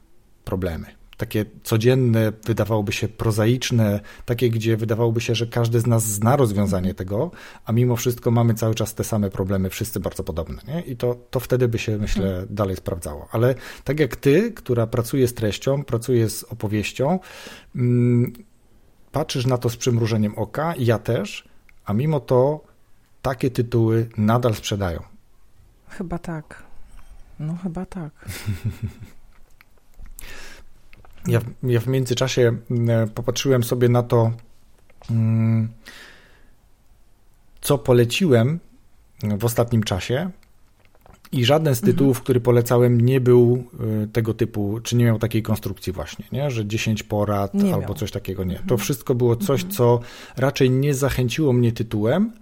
[0.47, 0.87] problemy.
[1.17, 6.95] Takie codzienne, wydawałoby się prozaiczne, takie, gdzie wydawałoby się, że każdy z nas zna rozwiązanie
[6.95, 7.31] tego,
[7.65, 10.63] a mimo wszystko mamy cały czas te same problemy, wszyscy bardzo podobne.
[10.69, 10.81] Nie?
[10.81, 12.47] I to, to wtedy by się, myślę, hmm.
[12.51, 13.29] dalej sprawdzało.
[13.33, 13.55] Ale
[13.85, 17.19] tak jak ty, która pracuje z treścią, pracuje z opowieścią,
[17.77, 18.33] mm,
[19.13, 21.49] patrzysz na to z przymrużeniem oka, ja też,
[21.85, 22.61] a mimo to
[23.23, 25.03] takie tytuły nadal sprzedają.
[25.89, 26.63] Chyba tak.
[27.41, 28.13] No, chyba tak.
[31.29, 32.57] Ja, ja w międzyczasie
[33.15, 34.33] popatrzyłem sobie na to,
[35.11, 35.69] mm,
[37.61, 38.61] co poleciłem
[39.39, 40.31] w ostatnim czasie.
[41.33, 42.25] I żaden z tytułów, mhm.
[42.25, 43.65] który polecałem, nie był
[44.05, 46.51] y, tego typu, czy nie miał takiej konstrukcji właśnie, nie?
[46.51, 47.95] że 10 porad nie albo miał.
[47.95, 48.45] coś takiego.
[48.45, 48.55] Nie.
[48.55, 48.81] To mhm.
[48.81, 49.77] wszystko było coś, mhm.
[49.77, 50.01] co
[50.37, 52.33] raczej nie zachęciło mnie tytułem.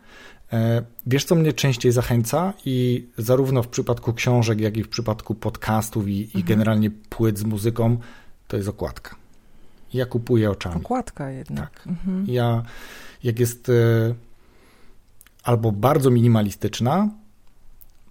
[0.53, 5.35] E, wiesz, co mnie częściej zachęca i zarówno w przypadku książek, jak i w przypadku
[5.35, 7.97] podcastów i, i generalnie płyt z muzyką,
[8.48, 9.16] to jest okładka.
[9.94, 10.76] Ja kupuję oczami.
[10.76, 11.70] Okładka jednak.
[11.70, 11.87] Tak.
[11.87, 12.24] Mhm.
[12.28, 12.62] Ja,
[13.24, 14.14] jak jest e,
[15.42, 17.09] albo bardzo minimalistyczna,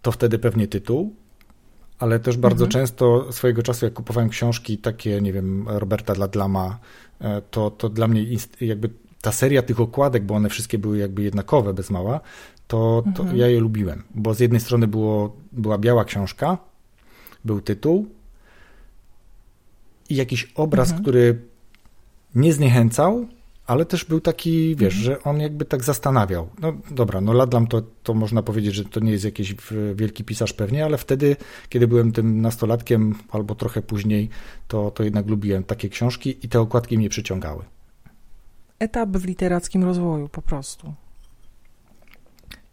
[0.01, 1.15] to wtedy pewnie tytuł,
[1.99, 2.71] ale też bardzo mhm.
[2.71, 6.79] często swojego czasu, jak kupowałem książki takie, nie wiem, Roberta Ladlama,
[7.21, 8.25] e, to, to dla mnie
[8.61, 8.89] jakby
[9.21, 12.19] ta seria tych okładek, bo one wszystkie były jakby jednakowe, bez mała,
[12.67, 13.37] to, to mhm.
[13.37, 16.57] ja je lubiłem, bo z jednej strony było, była biała książka,
[17.45, 18.07] był tytuł,
[20.09, 21.01] i jakiś obraz, mhm.
[21.01, 21.41] który
[22.35, 23.27] nie zniechęcał,
[23.67, 25.03] ale też był taki, wiesz, mhm.
[25.03, 26.49] że on jakby tak zastanawiał.
[26.61, 29.55] No dobra, no Ladlam to, to można powiedzieć, że to nie jest jakiś
[29.95, 31.35] wielki pisarz pewnie, ale wtedy,
[31.69, 34.29] kiedy byłem tym nastolatkiem albo trochę później,
[34.67, 37.63] to, to jednak lubiłem takie książki i te okładki mnie przyciągały.
[38.79, 40.93] Etap w literackim rozwoju po prostu.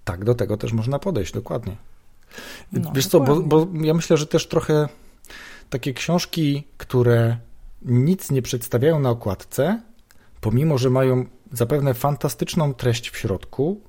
[0.05, 1.77] Tak, do tego też można podejść, dokładnie.
[2.73, 4.89] No, Wiesz co, bo, bo ja myślę, że też trochę
[5.71, 7.37] takie książki, które
[7.83, 9.81] nic nie przedstawiają na okładce,
[10.41, 13.81] pomimo że mają zapewne fantastyczną treść w środku,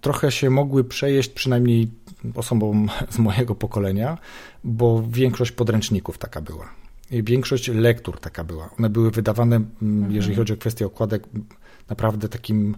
[0.00, 1.90] trochę się mogły przejeść przynajmniej
[2.34, 4.18] osobom z mojego pokolenia,
[4.64, 6.68] bo większość podręczników taka była.
[7.10, 8.70] I większość lektur taka była.
[8.78, 10.12] One były wydawane, mhm.
[10.12, 11.22] jeżeli chodzi o kwestię okładek,
[11.88, 12.76] naprawdę takim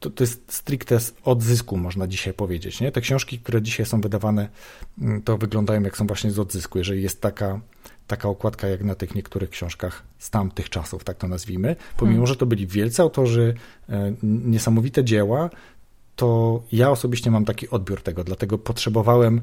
[0.00, 2.80] to, to jest stricte z odzysku, można dzisiaj powiedzieć.
[2.80, 2.92] Nie?
[2.92, 4.48] Te książki, które dzisiaj są wydawane,
[5.00, 6.78] mm, to wyglądają jak są właśnie z odzysku.
[6.78, 7.60] Jeżeli jest taka,
[8.06, 12.26] taka okładka, jak na tych niektórych książkach z tamtych czasów, tak to nazwijmy, pomimo, hmm.
[12.26, 13.54] że to byli wielcy autorzy,
[13.88, 15.50] e, niesamowite dzieła,
[16.16, 19.40] to ja osobiście mam taki odbiór tego, dlatego potrzebowałem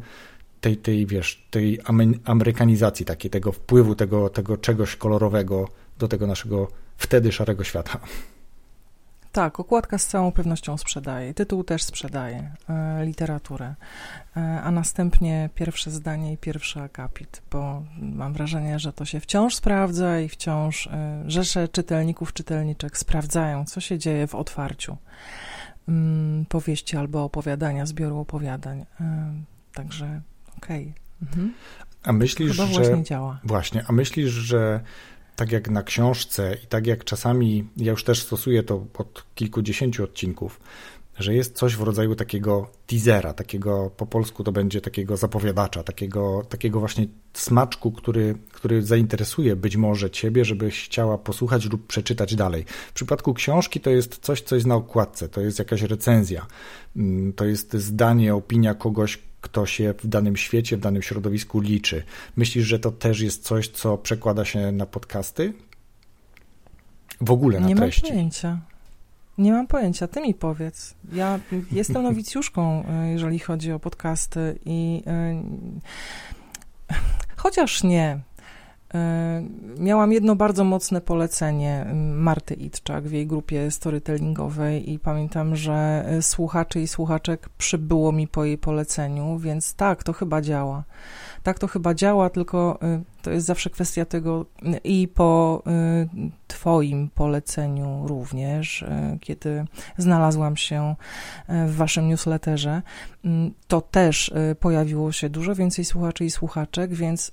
[0.61, 1.79] tej, tej wiesz, tej
[2.25, 5.67] amerykanizacji, takiej, tego wpływu, tego, tego czegoś kolorowego
[5.99, 7.99] do tego naszego wtedy szarego świata.
[9.31, 13.75] Tak, okładka z całą pewnością sprzedaje, tytuł też sprzedaje, e, literaturę,
[14.37, 19.55] e, a następnie pierwsze zdanie i pierwszy akapit, bo mam wrażenie, że to się wciąż
[19.55, 24.97] sprawdza i wciąż e, rzesze czytelników, czytelniczek sprawdzają, co się dzieje w otwarciu.
[25.87, 28.85] mm, powieści albo opowiadania, zbioru opowiadań.
[29.73, 30.21] Także
[30.57, 30.81] okej.
[30.81, 31.27] Okay.
[31.27, 31.53] Mhm.
[32.03, 32.73] A myślisz, Chyba że...
[32.73, 33.39] właśnie działa.
[33.43, 34.79] Właśnie, a myślisz, że
[35.35, 40.03] tak jak na książce i tak jak czasami, ja już też stosuję to od kilkudziesięciu
[40.03, 40.59] odcinków,
[41.19, 46.43] że jest coś w rodzaju takiego teasera, takiego po polsku to będzie takiego zapowiadacza, takiego,
[46.49, 52.65] takiego właśnie smaczku, który, który zainteresuje być może ciebie, żebyś chciała posłuchać lub przeczytać dalej.
[52.89, 56.45] W przypadku książki to jest coś, co jest na okładce, to jest jakaś recenzja,
[56.95, 62.03] mm, to jest zdanie, opinia kogoś, kto się w danym świecie, w danym środowisku liczy.
[62.35, 65.53] Myślisz, że to też jest coś, co przekłada się na podcasty?
[67.21, 68.03] W ogóle na Nie treści?
[68.03, 68.59] Nie mam pojęcia.
[69.37, 70.95] Nie mam pojęcia, ty mi powiedz.
[71.13, 71.39] Ja
[71.71, 75.03] jestem nowicjuszką, e, jeżeli chodzi o podcasty i
[76.89, 76.95] yy,
[77.35, 78.19] chociaż nie.
[78.93, 86.05] Yy, miałam jedno bardzo mocne polecenie Marty Itczak w jej grupie storytellingowej i pamiętam, że
[86.21, 90.83] słuchaczy i słuchaczek przybyło mi po jej poleceniu, więc tak, to chyba działa.
[91.43, 92.79] Tak to chyba działa, tylko
[93.21, 94.45] to jest zawsze kwestia tego
[94.83, 99.65] i po y, Twoim poleceniu również, y, kiedy
[99.97, 100.95] znalazłam się
[101.49, 102.81] y, w Waszym newsletterze,
[103.25, 107.31] mm, to też pojawiło się dużo więcej słuchaczy i słuchaczek, więc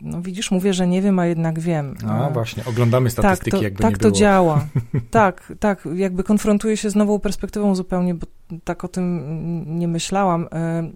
[0.00, 1.94] no widzisz, mówię, że nie wiem, a jednak wiem.
[2.08, 4.66] A właśnie, oglądamy tak, statystyki, tak, to, jakby tak to działa.
[5.10, 8.26] tak, tak, jakby konfrontuję się z nową perspektywą zupełnie, bo
[8.64, 10.48] tak o tym nie myślałam.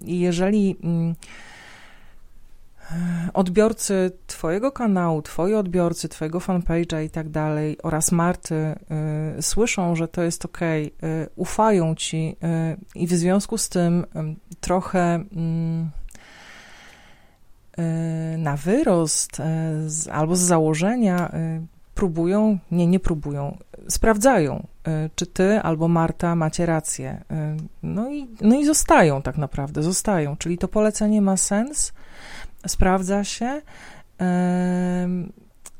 [0.04, 1.14] I jeżeli mm,
[3.34, 8.54] odbiorcy Twojego kanału, Twoi odbiorcy, Twojego fanpage'a i tak dalej oraz Marty
[9.38, 10.88] y, słyszą, że to jest ok, y,
[11.36, 12.36] ufają Ci
[12.94, 14.06] y, i w związku z tym y,
[14.60, 15.90] trochę mm,
[17.78, 19.42] y, na wyrost y,
[19.90, 21.32] z, albo z założenia
[21.94, 23.58] próbują, nie, nie próbują,
[23.88, 24.66] sprawdzają,
[25.14, 27.24] czy ty albo Marta macie rację.
[27.82, 30.36] No i, no i zostają tak naprawdę, zostają.
[30.36, 31.92] Czyli to polecenie ma sens,
[32.66, 33.62] sprawdza się,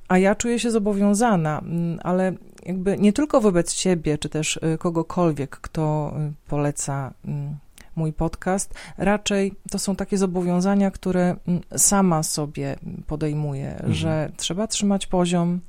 [0.09, 2.33] a ja czuję się zobowiązana, mm, ale
[2.67, 7.57] jakby nie tylko wobec ciebie, czy też y, kogokolwiek, kto y, poleca mm,
[7.97, 12.77] mój podcast, raczej to są takie zobowiązania, które mm, sama sobie
[13.07, 13.95] podejmuję, mhm.
[13.95, 15.61] że trzeba trzymać poziom,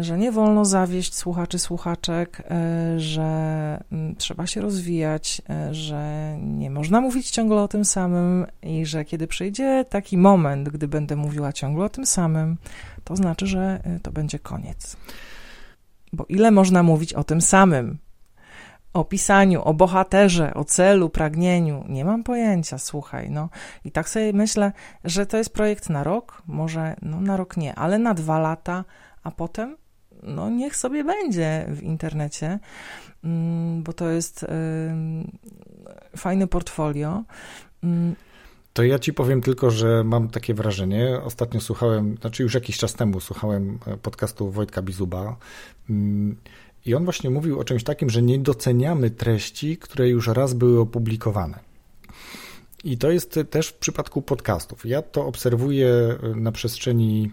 [0.00, 3.22] że nie wolno zawieść słuchaczy, słuchaczek, e, że
[3.92, 9.04] mm, trzeba się rozwijać, e, że nie można mówić ciągle o tym samym i że
[9.04, 12.56] kiedy przyjdzie taki moment, gdy będę mówiła ciągle o tym samym,
[13.04, 14.96] to znaczy, że to będzie koniec.
[16.12, 17.98] Bo ile można mówić o tym samym?
[18.92, 21.84] O pisaniu, o bohaterze, o celu, pragnieniu.
[21.88, 23.48] Nie mam pojęcia, słuchaj, no.
[23.84, 24.72] I tak sobie myślę,
[25.04, 28.84] że to jest projekt na rok, może no, na rok nie, ale na dwa lata,
[29.22, 29.76] a potem
[30.22, 32.58] no niech sobie będzie w internecie,
[33.24, 34.46] mm, bo to jest
[36.16, 37.22] fajne portfolio.
[37.82, 38.14] Mm.
[38.72, 41.20] To ja ci powiem tylko, że mam takie wrażenie.
[41.24, 45.36] Ostatnio słuchałem, znaczy już jakiś czas temu słuchałem e, podcastu Wojtka Bizuba.
[45.90, 46.36] Mm,
[46.86, 50.80] I on właśnie mówił o czymś takim, że nie doceniamy treści, które już raz były
[50.80, 51.58] opublikowane.
[52.84, 54.86] I to jest też w przypadku podcastów.
[54.86, 57.30] Ja to obserwuję e, na przestrzeni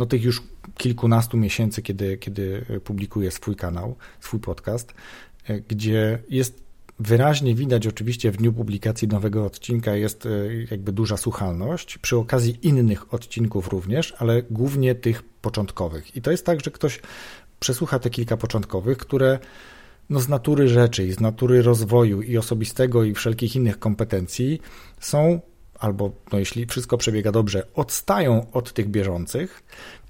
[0.00, 0.42] no, tych już
[0.76, 4.94] kilkunastu miesięcy, kiedy, kiedy publikuję swój kanał, swój podcast,
[5.44, 6.64] e, gdzie jest
[6.98, 10.30] wyraźnie widać oczywiście w dniu publikacji nowego odcinka jest e,
[10.70, 16.16] jakby duża słuchalność, przy okazji innych odcinków również, ale głównie tych początkowych.
[16.16, 17.00] I to jest tak, że ktoś
[17.60, 19.38] przesłucha te kilka początkowych, które
[20.10, 24.60] no z natury rzeczy i z natury rozwoju i osobistego i wszelkich innych kompetencji
[25.00, 25.40] są
[25.80, 29.62] albo no jeśli wszystko przebiega dobrze, odstają od tych bieżących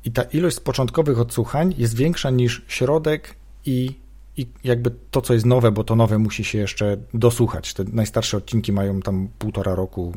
[0.05, 3.35] i ta ilość z początkowych odsłuchań jest większa niż środek
[3.67, 3.95] i,
[4.37, 7.75] i jakby to, co jest nowe, bo to nowe musi się jeszcze dosłuchać.
[7.75, 10.15] Te najstarsze odcinki mają tam półtora roku,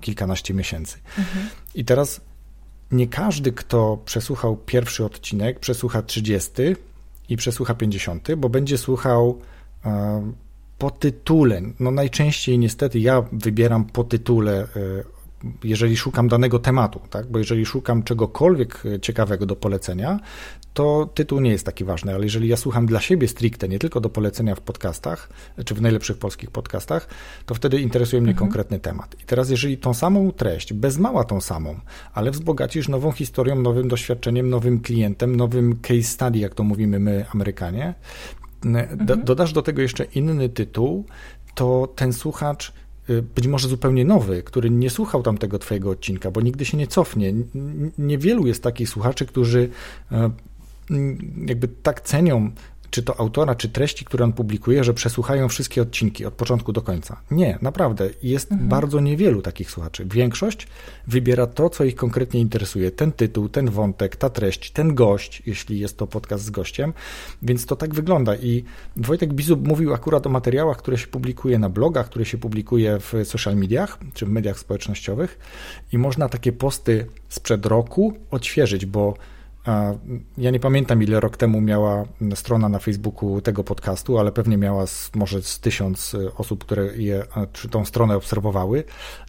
[0.00, 0.98] kilkanaście miesięcy.
[1.18, 1.46] Mhm.
[1.74, 2.20] I teraz
[2.92, 6.52] nie każdy, kto przesłuchał pierwszy odcinek, przesłucha 30
[7.28, 9.38] i przesłucha 50, bo będzie słuchał
[9.84, 10.32] e,
[10.82, 11.62] po tytule.
[11.80, 14.66] No najczęściej niestety ja wybieram po tytule, e,
[15.64, 17.26] jeżeli szukam danego tematu, tak?
[17.26, 20.20] bo jeżeli szukam czegokolwiek e, ciekawego do polecenia,
[20.74, 24.00] to tytuł nie jest taki ważny, ale jeżeli ja słucham dla siebie stricte, nie tylko
[24.00, 25.28] do polecenia w podcastach,
[25.64, 27.08] czy w najlepszych polskich podcastach,
[27.46, 28.48] to wtedy interesuje mnie mhm.
[28.48, 29.16] konkretny temat.
[29.22, 31.80] I teraz, jeżeli tą samą treść, bez mała tą samą,
[32.14, 37.26] ale wzbogacisz nową historią, nowym doświadczeniem, nowym klientem, nowym case study, jak to mówimy my,
[37.34, 37.94] Amerykanie,
[38.64, 39.24] mhm.
[39.24, 41.04] dodasz do tego jeszcze inny tytuł,
[41.54, 42.72] to ten słuchacz
[43.10, 46.86] y, być może zupełnie nowy, który nie słuchał tamtego twojego odcinka, bo nigdy się nie
[46.86, 47.34] cofnie.
[47.98, 49.68] Niewielu jest takich słuchaczy, którzy
[50.12, 50.30] e,
[51.46, 52.50] jakby tak cenią
[52.92, 56.82] czy to autora, czy treści, które on publikuje, że przesłuchają wszystkie odcinki od początku do
[56.82, 57.20] końca.
[57.30, 58.10] Nie, naprawdę.
[58.22, 58.68] Jest mhm.
[58.68, 60.04] bardzo niewielu takich słuchaczy.
[60.04, 60.66] Większość
[61.06, 62.90] wybiera to, co ich konkretnie interesuje.
[62.90, 66.92] Ten tytuł, ten wątek, ta treść, ten gość, jeśli jest to podcast z gościem.
[67.42, 68.36] Więc to tak wygląda.
[68.36, 68.64] I
[68.96, 73.12] Wojtek Bizub mówił akurat o materiałach, które się publikuje na blogach, które się publikuje w
[73.24, 75.38] social mediach, czy w mediach społecznościowych.
[75.92, 79.14] I można takie posty sprzed roku odświeżyć, bo
[80.38, 82.04] ja nie pamiętam, ile rok temu miała
[82.34, 86.96] strona na Facebooku tego podcastu, ale pewnie miała z, może z tysiąc e, osób, które
[86.96, 88.84] je, czy tą stronę obserwowały.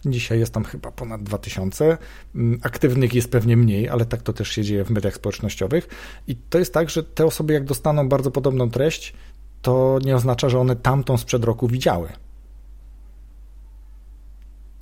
[0.06, 1.98] Dzisiaj jest tam chyba ponad dwa tysiące.
[2.34, 5.88] Mm, aktywnych jest pewnie mniej, ale tak to też się dzieje w mediach społecznościowych.
[6.26, 9.14] I to jest tak, że te osoby, jak dostaną bardzo podobną treść,
[9.62, 12.08] to nie oznacza, że one tamtą sprzed roku widziały.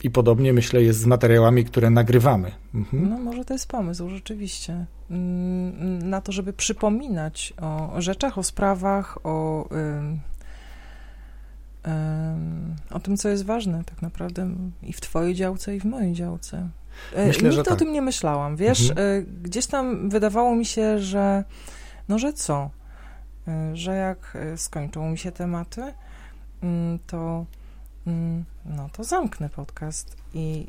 [0.03, 2.53] I podobnie myślę jest z materiałami, które nagrywamy.
[2.75, 3.11] Mhm.
[3.11, 4.87] No może to jest pomysł, rzeczywiście.
[5.11, 9.69] Mm, na to, żeby przypominać o rzeczach, o sprawach, o,
[12.91, 14.51] o tym, co jest ważne tak naprawdę
[14.83, 16.69] i w twojej działce, i w mojej działce.
[17.15, 17.73] E, myślę, Nigdy tak.
[17.73, 18.57] o tym nie myślałam.
[18.57, 19.21] Wiesz, mhm.
[19.21, 21.45] E, gdzieś tam wydawało mi się, że
[22.09, 22.71] no, że co?
[23.49, 25.83] E, że jak skończą mi się tematy,
[26.63, 27.47] mm, to
[28.07, 30.67] Mm, no to zamknę podcast i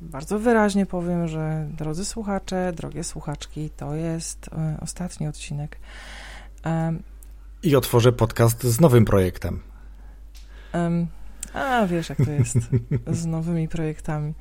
[0.00, 5.78] bardzo wyraźnie powiem, że drodzy słuchacze, drogie słuchaczki, to jest e, ostatni odcinek.
[7.62, 9.60] I otworzę podcast z nowym projektem.
[11.54, 12.58] A wiesz, jak to jest
[13.06, 14.34] z nowymi projektami.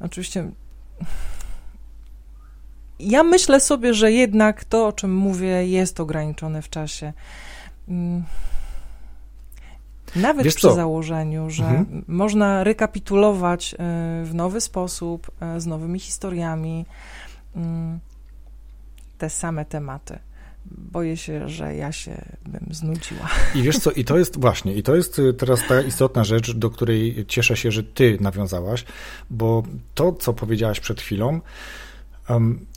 [0.00, 0.50] Oczywiście.
[2.98, 7.12] Ja myślę sobie, że jednak to, o czym mówię, jest ograniczone w czasie.
[10.16, 10.74] Nawet Wiesz przy co?
[10.74, 12.04] założeniu, że mhm.
[12.08, 13.76] można rekapitulować e,
[14.24, 16.86] w nowy sposób, e, z nowymi historiami
[17.56, 17.98] mm,
[19.18, 20.18] te same tematy.
[20.66, 23.28] Boję się, że ja się bym znudziła.
[23.54, 26.52] I wiesz co, i to jest właśnie, i to jest e, teraz ta istotna rzecz,
[26.52, 28.84] do której cieszę się, że ty nawiązałaś,
[29.30, 29.62] bo
[29.94, 31.40] to, co powiedziałaś przed chwilą,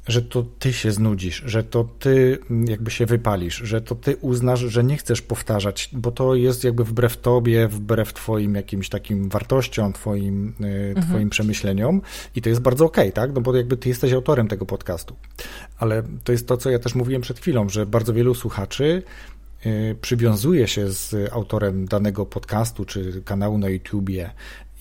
[0.07, 4.59] że to ty się znudzisz, że to ty jakby się wypalisz, że to ty uznasz,
[4.59, 9.93] że nie chcesz powtarzać, bo to jest jakby wbrew tobie, wbrew twoim jakimś takim wartościom,
[9.93, 11.07] twoim, y, mhm.
[11.07, 12.01] twoim przemyśleniom
[12.35, 13.35] i to jest bardzo okej, okay, tak?
[13.35, 15.15] No bo jakby ty jesteś autorem tego podcastu.
[15.77, 19.03] Ale to jest to, co ja też mówiłem przed chwilą, że bardzo wielu słuchaczy
[19.65, 24.29] y, przywiązuje się z autorem danego podcastu czy kanału na YouTubie,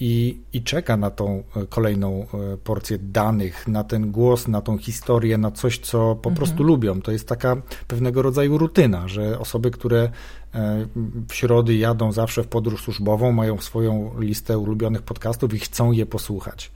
[0.07, 4.79] i, i czeka na tą e, kolejną e, porcję danych, na ten głos, na tą
[4.79, 6.35] historię, na coś, co po mhm.
[6.35, 7.03] prostu lubią.
[7.03, 7.57] To jest taka
[7.89, 10.11] pewnego rodzaju rutyna, że osoby, które
[10.55, 10.87] e,
[11.29, 16.07] w środy jadą zawsze w podróż służbową, mają swoją listę ulubionych podcastów i chcą je
[16.07, 16.71] posłuchać.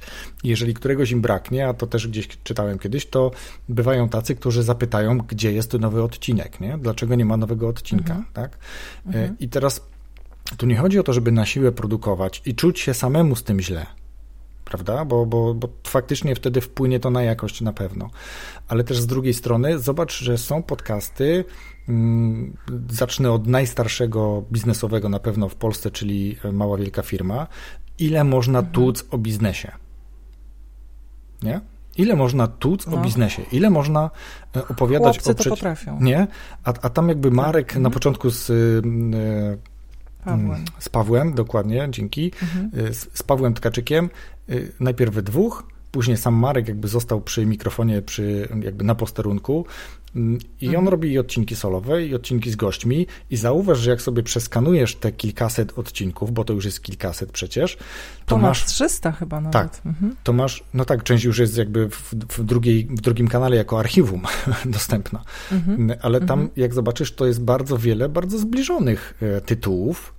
[0.45, 3.31] Jeżeli któregoś im braknie, a to też gdzieś czytałem kiedyś, to
[3.68, 6.79] bywają tacy, którzy zapytają, gdzie jest nowy odcinek, nie?
[6.79, 8.14] dlaczego nie ma nowego odcinka.
[8.14, 8.33] Mhm.
[8.33, 8.59] Tak?
[9.07, 9.37] Mhm.
[9.39, 9.81] I teraz
[10.57, 13.61] tu nie chodzi o to, żeby na siłę produkować i czuć się samemu z tym
[13.61, 13.86] źle,
[14.64, 15.05] prawda?
[15.05, 18.11] Bo, bo, bo faktycznie wtedy wpłynie to na jakość na pewno.
[18.68, 21.44] Ale też z drugiej strony zobacz, że są podcasty.
[21.86, 22.57] Hmm,
[22.90, 27.46] zacznę od najstarszego biznesowego na pewno w Polsce, czyli Mała Wielka Firma.
[27.99, 28.74] Ile można mhm.
[28.74, 29.72] tłuc o biznesie?
[31.42, 31.61] Nie?
[31.96, 32.96] Ile można tłuc no.
[32.96, 33.42] o biznesie?
[33.53, 34.11] Ile można
[34.57, 35.51] e, opowiadać Chłopcy o przeci...
[35.51, 36.01] to potrafią.
[36.01, 36.26] Nie?
[36.64, 37.74] A, a tam jakby Marek tak.
[37.74, 37.92] na mhm.
[37.92, 38.55] początku z e,
[40.25, 40.51] Pawłem.
[40.51, 42.33] Mm, z Pawłem, dokładnie, dzięki.
[42.43, 42.87] Mhm.
[42.87, 44.11] Y, z, z Pawłem Tkaczykiem,
[44.51, 49.66] y, najpierw we dwóch, później sam Marek jakby został przy mikrofonie, przy, jakby na posterunku
[50.61, 50.88] i on mhm.
[50.88, 55.12] robi i odcinki solowe, i odcinki z gośćmi i zauważ, że jak sobie przeskanujesz te
[55.12, 57.84] kilkaset odcinków, bo to już jest kilkaset przecież, to,
[58.26, 58.64] to masz...
[58.64, 59.52] 300 chyba nawet.
[59.52, 60.16] Tak, mhm.
[60.22, 63.78] to masz, no tak, część już jest jakby w, w, drugiej, w drugim kanale jako
[63.78, 64.22] archiwum
[64.64, 65.92] dostępna, mhm.
[66.02, 66.50] Ale tam mhm.
[66.56, 70.18] jak zobaczysz, to jest bardzo wiele bardzo zbliżonych e, tytułów,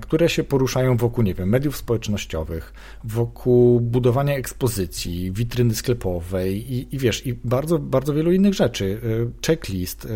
[0.00, 2.72] które się poruszają wokół, nie wiem, mediów społecznościowych,
[3.04, 9.00] wokół budowania ekspozycji, witryny sklepowej i, i wiesz, i bardzo, bardzo wielu innych rzeczy.
[9.04, 10.08] E, checklist, e,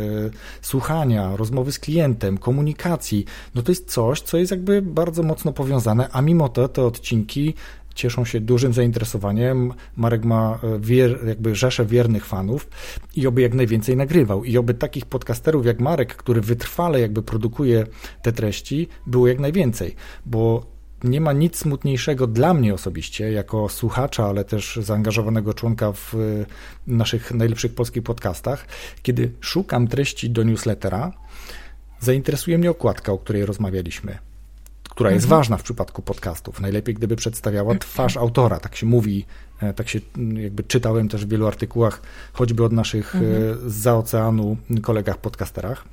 [0.63, 3.25] słuchania, rozmowy z klientem, komunikacji.
[3.55, 7.55] No to jest coś, co jest jakby bardzo mocno powiązane, a mimo to te odcinki
[7.99, 9.73] cieszą się dużym zainteresowaniem.
[9.97, 12.69] Marek ma e, wier, jakby rzeszę wiernych fanów
[13.17, 14.45] i oby jak najwięcej nagrywał.
[14.45, 17.87] I oby takich podcasterów jak Marek, który wytrwale jakby produkuje
[18.23, 19.95] te treści, było jak najwięcej,
[20.27, 20.67] bo
[21.05, 26.19] nie ma nic smutniejszego dla mnie osobiście, jako słuchacza, ale też zaangażowanego członka w e,
[26.87, 28.67] naszych najlepszych polskich podcastach,
[29.03, 31.13] kiedy szukam treści do newslettera,
[32.01, 34.28] zainteresuje mnie okładka, o której rozmawialiśmy
[34.99, 35.41] która jest mhm.
[35.41, 36.61] ważna w przypadku podcastów.
[36.61, 38.61] Najlepiej, gdyby przedstawiała twarz autora.
[38.61, 39.27] Tak się mówi,
[39.61, 40.01] e, tak się
[40.35, 43.71] jakby czytałem też w wielu artykułach, choćby od naszych e, mhm.
[43.71, 45.85] za oceanu kolegach podcasterach.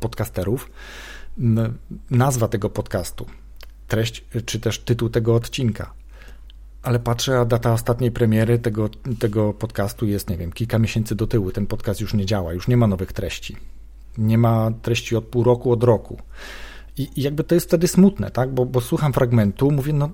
[0.00, 0.70] podcasterów,
[2.10, 3.26] nazwa tego podcastu,
[3.88, 5.92] treść czy też tytuł tego odcinka.
[6.82, 11.26] Ale patrzę, a data ostatniej premiery tego, tego podcastu jest, nie wiem, kilka miesięcy do
[11.26, 11.52] tyłu.
[11.52, 13.56] Ten podcast już nie działa, już nie ma nowych treści.
[14.18, 16.18] Nie ma treści od pół roku, od roku.
[16.96, 18.54] I, jakby to jest wtedy smutne, tak?
[18.54, 20.10] Bo, bo słucham fragmentu, mówię, no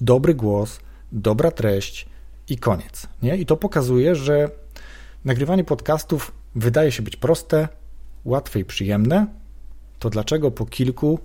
[0.00, 0.80] dobry głos,
[1.12, 2.06] dobra treść
[2.48, 3.06] i koniec.
[3.22, 3.36] Nie?
[3.36, 4.50] I to pokazuje, że
[5.24, 7.68] nagrywanie podcastów wydaje się być proste,
[8.24, 9.26] łatwe i przyjemne.
[9.98, 11.18] To dlaczego po kilku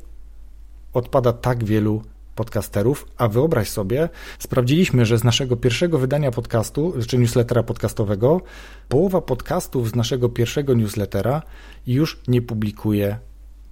[0.94, 2.02] odpada tak wielu
[2.36, 4.10] podcasterów, a wyobraź sobie,
[4.40, 8.42] sprawdziliśmy, że z naszego pierwszego wydania podcastu, czy newslettera podcastowego,
[8.90, 11.42] połowa podcastów z naszego pierwszego newslettera
[11.88, 13.18] już nie publikuje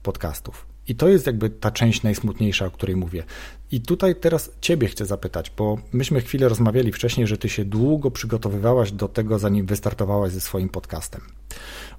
[0.03, 0.66] podcastów.
[0.87, 3.23] I to jest jakby ta część najsmutniejsza, o której mówię.
[3.71, 8.11] I tutaj teraz Ciebie chcę zapytać, bo myśmy chwilę rozmawiali wcześniej, że Ty się długo
[8.11, 11.21] przygotowywałaś do tego, zanim wystartowałaś ze swoim podcastem.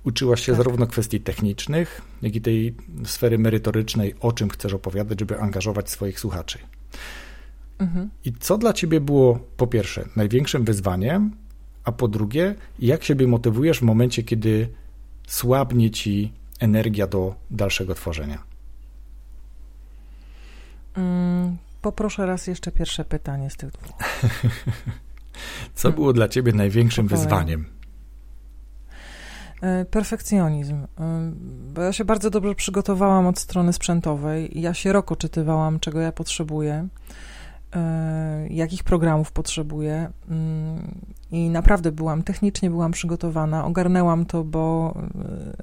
[0.04, 0.56] Uczyłaś się tak.
[0.56, 2.74] zarówno kwestii technicznych, jak i tej
[3.04, 6.58] sfery merytorycznej, o czym chcesz opowiadać, żeby angażować swoich słuchaczy.
[7.78, 8.10] Mhm.
[8.24, 11.30] I co dla Ciebie było, po pierwsze, największym wyzwaniem,
[11.84, 14.68] a po drugie, jak siebie motywujesz w momencie, kiedy
[15.26, 18.47] słabnie Ci energia do dalszego tworzenia?
[20.98, 23.96] Mm, poproszę raz jeszcze pierwsze pytanie z tych dwóch.
[25.74, 27.66] Co było dla ciebie największym wyzwaniem?
[29.62, 30.86] E, perfekcjonizm.
[31.00, 31.32] E,
[31.74, 34.60] bo ja się bardzo dobrze przygotowałam od strony sprzętowej.
[34.60, 36.88] Ja się rok czytywałam, czego ja potrzebuję.
[37.76, 40.10] E, jakich programów potrzebuję.
[40.30, 40.94] Mm,
[41.30, 44.94] I naprawdę byłam, technicznie byłam przygotowana, ogarnęłam to, bo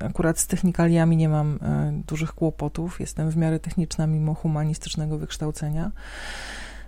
[0.02, 3.00] e, akurat z technikaliami nie mam e, dużych kłopotów.
[3.00, 5.92] Jestem w miarę techniczna, mimo humanistycznego wykształcenia.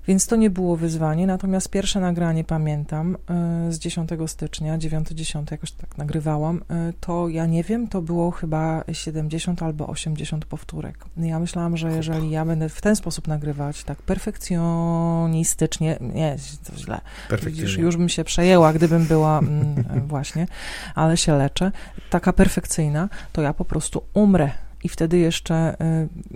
[0.07, 5.71] Więc to nie było wyzwanie, natomiast pierwsze nagranie pamiętam e, z 10 stycznia, 9-10, jakoś
[5.71, 11.05] tak nagrywałam, e, to ja nie wiem, to było chyba 70 albo 80 powtórek.
[11.17, 16.35] Ja myślałam, że jeżeli ja będę w ten sposób nagrywać, tak perfekcjonistycznie, nie,
[16.65, 17.01] to źle,
[17.45, 20.47] Widzisz, już bym się przejęła, gdybym była mm, właśnie,
[20.95, 21.71] ale się leczę,
[22.09, 24.51] taka perfekcyjna, to ja po prostu umrę
[24.87, 25.77] i wtedy jeszcze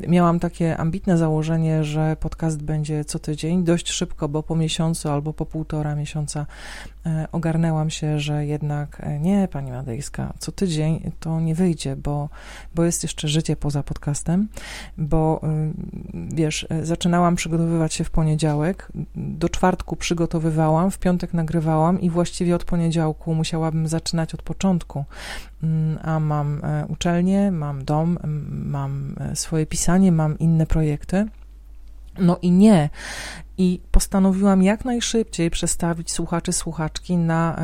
[0.03, 5.09] y, miałam takie ambitne założenie, że podcast będzie co tydzień, dość szybko, bo po miesiącu
[5.09, 6.45] albo po półtora miesiąca
[7.31, 12.29] ogarnęłam się, że jednak e, nie, pani Madejska, co tydzień to nie wyjdzie, bo,
[12.75, 14.47] bo jest jeszcze życie poza podcastem,
[14.97, 15.73] bo y,
[16.13, 22.55] wiesz, e, zaczynałam przygotowywać się w poniedziałek, do czwartku przygotowywałam, w piątek nagrywałam i właściwie
[22.55, 25.05] od poniedziałku musiałabym zaczynać od początku.
[25.63, 28.17] Mm, a mam uczelnię, mam dom,
[28.49, 31.27] mam swoje pisanie, mam inne projekty.
[32.19, 32.89] No i nie.
[33.61, 37.59] I postanowiłam jak najszybciej przestawić słuchaczy, słuchaczki na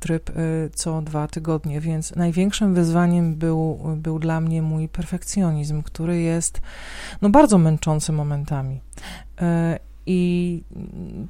[0.00, 0.32] tryb e,
[0.74, 6.60] co dwa tygodnie, więc największym wyzwaniem był, był dla mnie mój perfekcjonizm, który jest
[7.22, 8.80] no, bardzo męczący momentami.
[10.10, 10.62] I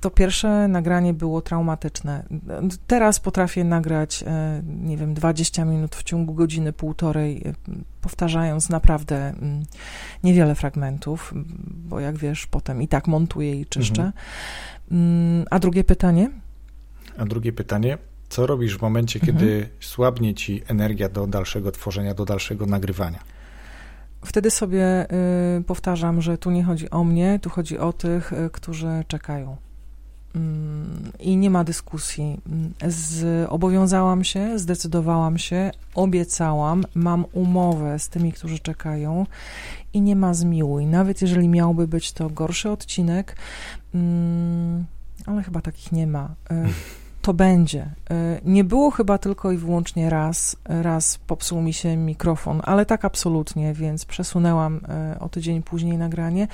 [0.00, 2.24] to pierwsze nagranie było traumatyczne.
[2.86, 7.52] Teraz potrafię nagrać, e, nie wiem, 20 minut w ciągu godziny, półtorej, e,
[8.00, 9.62] powtarzając naprawdę mm,
[10.24, 11.34] niewiele fragmentów,
[11.68, 14.02] bo jak wiesz, potem i tak montuję i czyszczę.
[14.02, 14.12] Mhm.
[14.90, 16.30] Mm, a drugie pytanie?
[17.18, 17.98] A drugie pytanie,
[18.28, 19.72] co robisz w momencie, kiedy mhm.
[19.80, 23.37] słabnie ci energia do dalszego tworzenia, do dalszego nagrywania?
[24.38, 25.06] Wtedy sobie
[25.58, 29.56] y, powtarzam, że tu nie chodzi o mnie, tu chodzi o tych, y, którzy czekają.
[30.34, 32.40] Mm, I nie ma dyskusji.
[32.88, 39.26] Zobowiązałam się, zdecydowałam się, obiecałam, mam umowę z tymi, którzy czekają
[39.92, 40.86] i nie ma zmiłuj.
[40.86, 43.36] Nawet jeżeli miałby być to gorszy odcinek,
[43.94, 44.84] mm,
[45.26, 46.34] ale chyba takich nie ma.
[47.28, 47.90] To będzie.
[48.10, 53.04] E, nie było chyba tylko i wyłącznie raz, raz popsuł mi się mikrofon, ale tak
[53.04, 56.48] absolutnie, więc przesunęłam e, o tydzień później nagranie,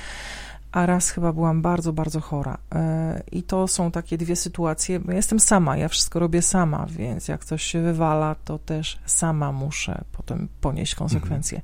[0.72, 2.58] a raz chyba byłam bardzo, bardzo chora.
[2.74, 5.00] E, I to są takie dwie sytuacje.
[5.08, 9.52] Ja jestem sama, ja wszystko robię sama, więc jak coś się wywala, to też sama
[9.52, 11.60] muszę potem ponieść konsekwencje.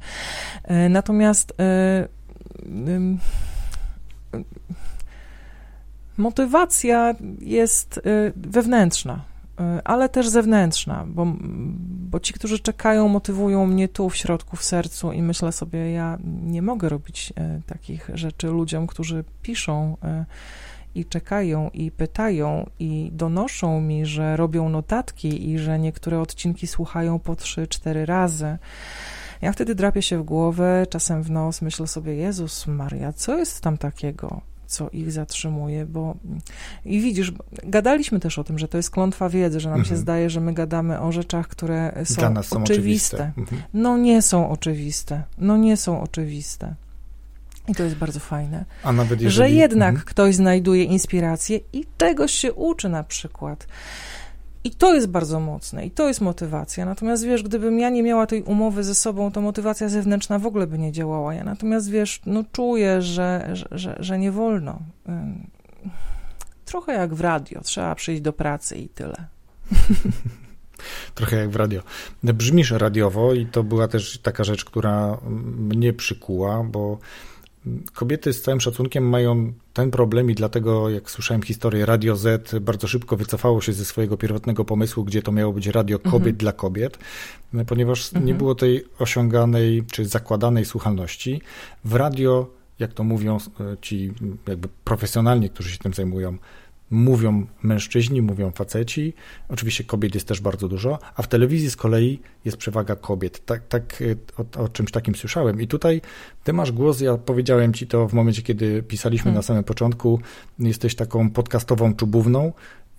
[0.63, 0.93] Mhm.
[0.93, 1.55] Natomiast
[6.21, 9.25] Motywacja jest y, wewnętrzna,
[9.61, 11.27] y, ale też zewnętrzna, bo,
[12.11, 16.19] bo ci, którzy czekają, motywują mnie tu w środku, w sercu i myślę sobie, ja
[16.43, 19.97] nie mogę robić y, takich rzeczy ludziom, którzy piszą
[20.95, 27.19] i czekają i pytają i donoszą mi, że robią notatki i że niektóre odcinki słuchają
[27.19, 28.59] po trzy, cztery razy.
[29.43, 33.61] Ja wtedy drapię się w głowę, czasem w nos, myślę sobie, Jezus Maria, co jest
[33.61, 34.50] tam takiego?
[34.71, 36.15] Co ich zatrzymuje, bo
[36.85, 37.33] i widzisz,
[37.65, 39.97] gadaliśmy też o tym, że to jest klątwa wiedzy, że nam mhm.
[39.97, 42.63] się zdaje, że my gadamy o rzeczach, które są, są oczywiste.
[42.63, 43.33] oczywiste.
[43.37, 43.63] Mhm.
[43.75, 45.23] No nie są oczywiste.
[45.39, 46.75] No nie są oczywiste.
[47.69, 48.65] I to jest bardzo fajne.
[49.25, 49.31] Jeżeli...
[49.31, 50.07] Że jednak mhm.
[50.07, 53.67] ktoś znajduje inspirację i czegoś się uczy na przykład.
[54.65, 56.85] I to jest bardzo mocne, i to jest motywacja.
[56.85, 60.67] Natomiast wiesz, gdybym ja nie miała tej umowy ze sobą, to motywacja zewnętrzna w ogóle
[60.67, 61.35] by nie działała.
[61.35, 64.79] Ja natomiast wiesz, no czuję, że, że, że, że nie wolno.
[66.65, 69.27] Trochę jak w radio, trzeba przyjść do pracy i tyle.
[71.15, 71.83] Trochę jak w radio.
[72.23, 75.19] Brzmisz radiowo i to była też taka rzecz, która
[75.57, 76.99] mnie przykuła, bo
[77.95, 82.89] Kobiety z całym szacunkiem mają ten problem i dlatego, jak słyszałem historię, Radio Z bardzo
[82.89, 86.37] szybko wycofało się ze swojego pierwotnego pomysłu, gdzie to miało być radio kobiet mhm.
[86.37, 86.99] dla kobiet,
[87.67, 88.27] ponieważ mhm.
[88.27, 91.41] nie było tej osiąganej czy zakładanej słuchalności.
[91.85, 92.47] W radio,
[92.79, 94.13] jak to mówią e, ci
[94.49, 96.39] jakby profesjonalni, którzy się tym zajmują,
[96.91, 99.15] mówią mężczyźni, mówią faceci.
[99.49, 103.45] Oczywiście kobiet jest też bardzo dużo, a w telewizji z kolei jest przewaga kobiet.
[103.45, 104.03] Tak, tak
[104.37, 105.61] o, o czymś takim słyszałem.
[105.61, 106.01] I tutaj
[106.45, 109.37] ty masz głos, ja powiedziałem ci to w momencie, kiedy pisaliśmy hmm.
[109.37, 110.21] na samym początku.
[110.59, 112.53] Jesteś taką podcastową czubówną.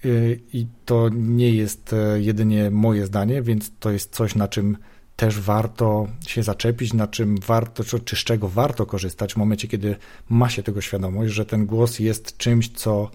[0.05, 4.77] Y, I to nie jest e, jedynie moje zdanie, więc to jest coś, na czym
[5.15, 9.95] też warto się zaczepić, na czym warto, czy z czego warto korzystać w momencie, kiedy
[10.29, 13.11] ma się tego świadomość, że ten głos jest czymś, co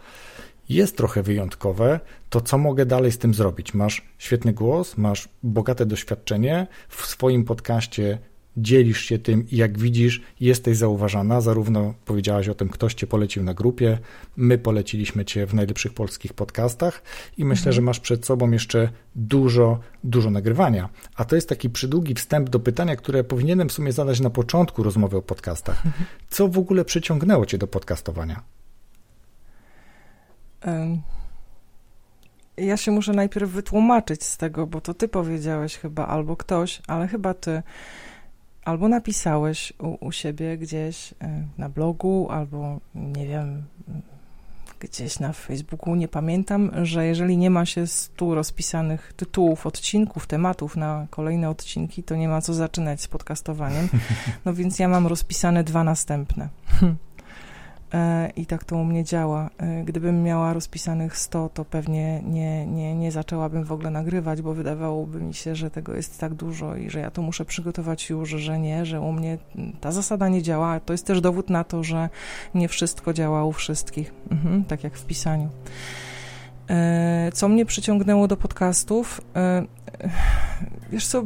[0.68, 2.00] jest trochę wyjątkowe,
[2.30, 3.74] to co mogę dalej z tym zrobić?
[3.74, 8.18] Masz świetny głos, masz bogate doświadczenie, w swoim podcaście
[8.56, 11.40] dzielisz się tym i jak widzisz, jesteś zauważana.
[11.40, 13.98] Zarówno powiedziałaś o tym, ktoś cię polecił na grupie,
[14.36, 17.02] my poleciliśmy cię w najlepszych polskich podcastach
[17.38, 17.72] i myślę, mhm.
[17.72, 20.88] że masz przed sobą jeszcze dużo, dużo nagrywania.
[21.16, 24.82] A to jest taki przydługi wstęp do pytania, które powinienem w sumie zadać na początku
[24.82, 25.86] rozmowy o podcastach.
[25.86, 26.04] Mhm.
[26.30, 28.55] Co w ogóle przyciągnęło cię do podcastowania?
[32.56, 37.08] Ja się muszę najpierw wytłumaczyć z tego, bo to ty powiedziałeś chyba, albo ktoś, ale
[37.08, 37.62] chyba ty,
[38.64, 43.62] albo napisałeś u, u siebie gdzieś e, na blogu, albo nie wiem,
[44.80, 50.76] gdzieś na Facebooku, nie pamiętam, że jeżeli nie ma się stu rozpisanych tytułów, odcinków, tematów
[50.76, 53.88] na kolejne odcinki, to nie ma co zaczynać z podcastowaniem.
[54.44, 56.48] No więc ja mam rozpisane dwa następne.
[57.94, 59.50] E, I tak to u mnie działa.
[59.58, 64.54] E, gdybym miała rozpisanych 100, to pewnie nie, nie, nie zaczęłabym w ogóle nagrywać, bo
[64.54, 68.30] wydawałoby mi się, że tego jest tak dużo i że ja to muszę przygotować już,
[68.30, 69.38] że nie, że u mnie
[69.80, 70.80] ta zasada nie działa.
[70.80, 72.08] To jest też dowód na to, że
[72.54, 75.48] nie wszystko działa u wszystkich, mhm, tak jak w pisaniu.
[76.70, 79.20] E, co mnie przyciągnęło do podcastów?
[80.92, 81.22] Wiesz co,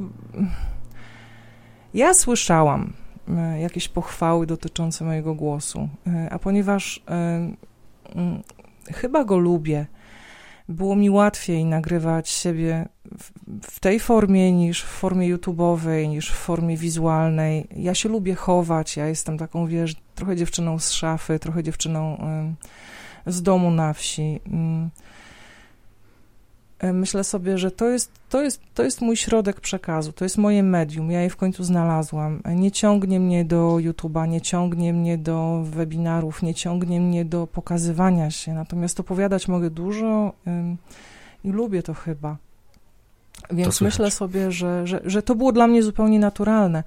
[1.95, 2.93] ja słyszałam
[3.61, 5.89] jakieś pochwały dotyczące mojego głosu.
[6.07, 7.13] E, a ponieważ e,
[8.15, 8.43] mm,
[8.93, 9.87] chyba go lubię,
[10.69, 12.89] było mi łatwiej nagrywać siebie
[13.63, 17.69] w, tej formie niż w formie YouTube'owej, niż w formie wizualnej.
[17.77, 22.25] Ja się lubię chować, ja jestem taką, wiesz, trochę dziewczyną z szafy, trochę dziewczyną
[23.27, 24.41] z domu na wsi.
[26.81, 30.39] E, myślę sobie, że to jest, to, jest, to jest mój środek przekazu, to jest
[30.39, 32.43] moje medium, ja je w końcu znalazłam.
[32.57, 38.31] Nie ciągnie mnie do YouTube'a, nie ciągnie mnie do webinarów, nie ciągnie mnie do pokazywania
[38.31, 40.33] się, natomiast opowiadać mogę dużo
[41.45, 42.37] i lubię to chyba.
[43.51, 46.83] Więc myślę sobie, że, że, że to było dla mnie zupełnie naturalne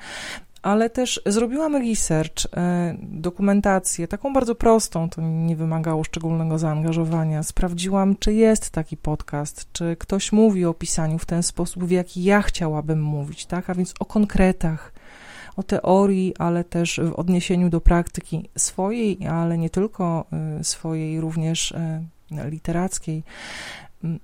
[0.64, 7.44] ale też zrobiłam research, e, dokumentację, taką bardzo prostą, to nie wymagało szczególnego zaangażowania.
[7.44, 12.24] Sprawdziłam, czy jest taki podcast, czy ktoś mówi o pisaniu w ten sposób, w jaki
[12.24, 13.70] ja chciałabym mówić, tak?
[13.70, 14.94] A więc o konkretach,
[15.56, 20.26] o teorii, ale też w odniesieniu do praktyki swojej, ale nie tylko
[20.60, 22.04] e, swojej, również e,
[22.50, 23.24] literackiej.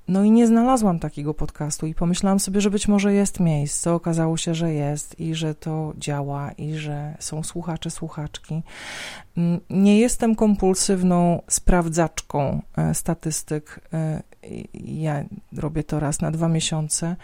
[0.07, 3.93] No i nie znalazłam takiego podcastu i pomyślałam sobie, że być może jest miejsce.
[3.93, 8.63] Okazało się, że jest i że to działa i że są słuchacze, słuchaczki.
[9.69, 13.79] Nie jestem kompulsywną sprawdzaczką e, statystyk.
[13.93, 14.23] E,
[14.85, 15.23] ja
[15.57, 17.15] robię to raz na dwa miesiące,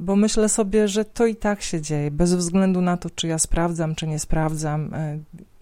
[0.00, 3.38] bo myślę sobie, że to i tak się dzieje, bez względu na to, czy ja
[3.38, 4.94] sprawdzam, czy nie sprawdzam.
[4.94, 5.18] E,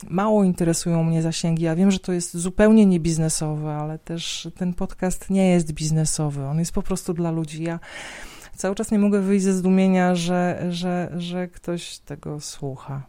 [0.09, 1.65] mało interesują mnie zasięgi.
[1.65, 6.45] Ja wiem, że to jest zupełnie niebiznesowe, ale też ten podcast nie jest biznesowy.
[6.45, 7.63] On jest po prostu dla ludzi.
[7.63, 7.79] Ja
[8.57, 13.03] cały czas nie mogę wyjść ze zdumienia, że, że, że ktoś tego słucha.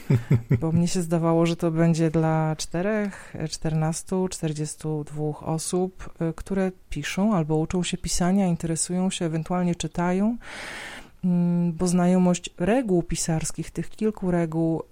[0.60, 6.72] Bo mnie się zdawało, że to będzie dla czterech, czternastu, czterdziestu dwóch osób, y, które
[6.90, 10.36] piszą albo uczą się pisania, interesują się, ewentualnie czytają,
[11.24, 14.82] mm, bo znajomość reguł pisarskich, tych kilku reguł,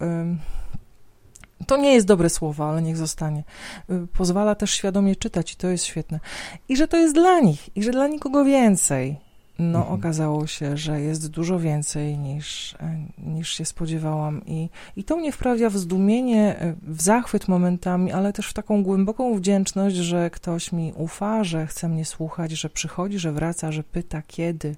[1.67, 3.45] To nie jest dobre słowo, ale niech zostanie.
[3.91, 6.21] Y, pozwala też świadomie czytać i to jest świetne.
[6.69, 9.32] I że to jest dla nich, i że dla nikogo więcej.
[9.63, 9.95] No, mhm.
[9.95, 14.43] okazało się, że jest dużo więcej niż, e, niż się spodziewałam.
[14.47, 18.83] I, I to mnie wprawia w zdumienie, e, w zachwyt momentami, ale też w taką
[18.83, 23.85] głęboką wdzięczność, że ktoś mi ufa, że chce mnie słuchać, że przychodzi, że wraca, że
[23.85, 24.77] pyta kiedy.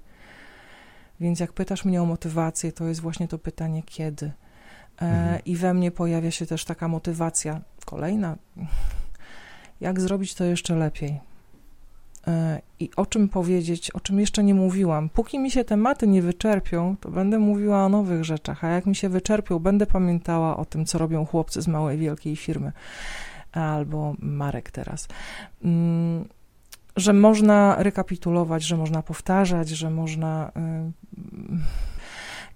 [1.20, 4.26] Więc jak pytasz mnie o motywację, to jest właśnie to pytanie kiedy.
[4.26, 4.32] E,
[5.02, 5.44] mhm.
[5.44, 8.36] I we mnie pojawia się też taka motywacja kolejna.
[9.80, 11.33] Jak zrobić to jeszcze lepiej?
[12.26, 15.08] E, I o czym powiedzieć, o czym jeszcze nie mówiłam.
[15.08, 18.96] Póki mi się tematy nie wyczerpią, to będę mówiła o nowych rzeczach, a jak mi
[18.96, 22.72] się wyczerpią, będę pamiętała o tym, co robią chłopcy z małej, wielkiej firmy
[23.52, 25.08] albo Marek teraz.
[25.64, 26.24] Mm,
[26.96, 30.52] że można rekapitulować, że można powtarzać, że można.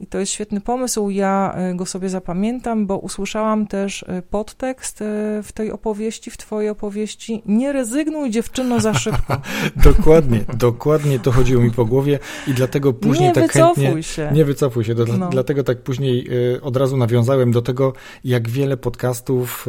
[0.00, 1.10] I to jest świetny pomysł.
[1.10, 5.04] Ja y, go sobie zapamiętam, bo usłyszałam też y, podtekst
[5.42, 7.42] w tej opowieści, w Twojej opowieści.
[7.46, 9.40] Nie rezygnuj, dziewczyno, za szybko.
[9.92, 14.02] dokładnie, dokładnie to chodziło mi po głowie i dlatego później nie tak wycofuj chętnie.
[14.02, 14.30] Się.
[14.32, 14.94] Nie wycofuj się.
[14.94, 15.28] Do, no.
[15.28, 16.28] Dlatego tak później
[16.62, 17.92] od razu nawiązałem do tego,
[18.24, 19.66] jak wiele podcastów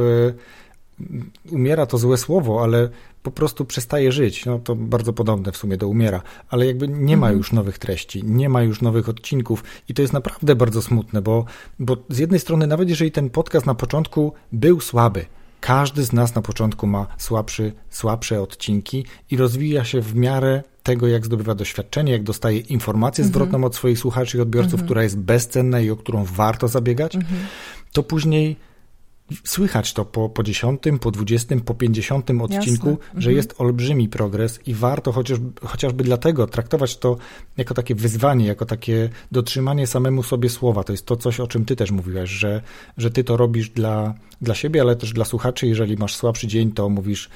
[1.52, 2.90] umiera to złe słowo, ale
[3.24, 4.46] po prostu przestaje żyć.
[4.46, 7.38] No to bardzo podobne w sumie do umiera, ale jakby nie ma mhm.
[7.38, 11.46] już nowych treści, nie ma już nowych odcinków i to jest naprawdę bardzo smutne, bo,
[11.80, 15.26] bo z jednej strony, nawet jeżeli ten podcast na początku był słaby,
[15.62, 21.08] każdy z nas na początku ma słabszy, słabsze odcinki i rozwija się w miarę tego,
[21.08, 23.34] jak zdobywa doświadczenie, jak dostaje informację mhm.
[23.34, 24.86] zwrotną od swoich słuchaczy i odbiorców, mhm.
[24.86, 27.18] która jest bezcenna i o którą warto zabiegać,
[27.92, 28.56] to później
[29.44, 33.06] Słychać to po, po 10, po 20, po 50 odcinku, Jasne.
[33.14, 33.36] że mhm.
[33.36, 37.18] jest olbrzymi progres i warto chociaż, chociażby dlatego traktować to
[37.58, 40.84] jako takie wyzwanie, jako takie dotrzymanie samemu sobie słowa.
[40.84, 42.62] To jest to coś, o czym ty też mówiłaś, że,
[42.98, 45.68] że ty to robisz dla, dla siebie, ale też dla słuchaczy.
[45.68, 47.30] Jeżeli masz słabszy dzień, to mówisz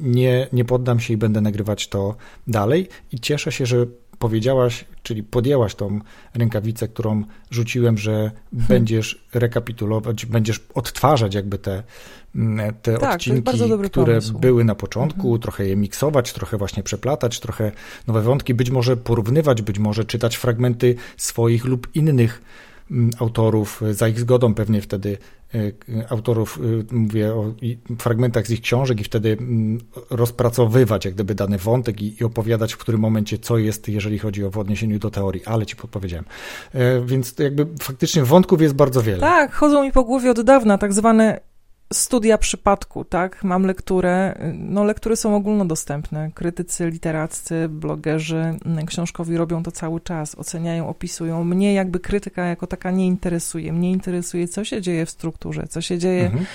[0.00, 2.16] nie, nie poddam się i będę nagrywać to
[2.46, 2.88] dalej.
[3.12, 3.86] I cieszę się, że
[4.18, 6.00] powiedziałaś, czyli podjęłaś tą
[6.34, 8.68] rękawicę, którą rzuciłem, że hmm.
[8.68, 11.82] będziesz rekapitulować, będziesz odtwarzać jakby te,
[12.34, 13.52] mm, te tak, odcinki,
[13.90, 14.38] które pomysł.
[14.38, 15.40] były na początku, mhm.
[15.40, 17.72] trochę je miksować, trochę właśnie przeplatać, trochę
[18.06, 22.42] nowe wątki, być może porównywać, być może czytać fragmenty swoich lub innych
[23.18, 25.18] autorów, za ich zgodą pewnie wtedy
[25.54, 26.58] E, autorów,
[26.90, 27.54] e, mówię o
[27.98, 29.78] fragmentach z ich książek i wtedy mm,
[30.10, 34.44] rozpracowywać jak gdyby dany wątek i, i opowiadać w którym momencie co jest, jeżeli chodzi
[34.44, 36.24] o w odniesieniu do teorii, ale ci podpowiedziałem.
[36.72, 39.20] E, więc jakby faktycznie wątków jest bardzo wiele.
[39.20, 41.40] Tak, chodzą mi po głowie od dawna tak zwane
[41.92, 43.44] studia przypadku, tak?
[43.44, 46.30] Mam lekturę, no lektury są ogólnodostępne.
[46.34, 51.44] Krytycy literaccy, blogerzy mm, książkowi robią to cały czas, oceniają, opisują.
[51.44, 53.72] Mnie jakby krytyka jako taka nie interesuje.
[53.72, 56.46] Mnie interesuje, co się dzieje w strukturze, co się dzieje, mhm.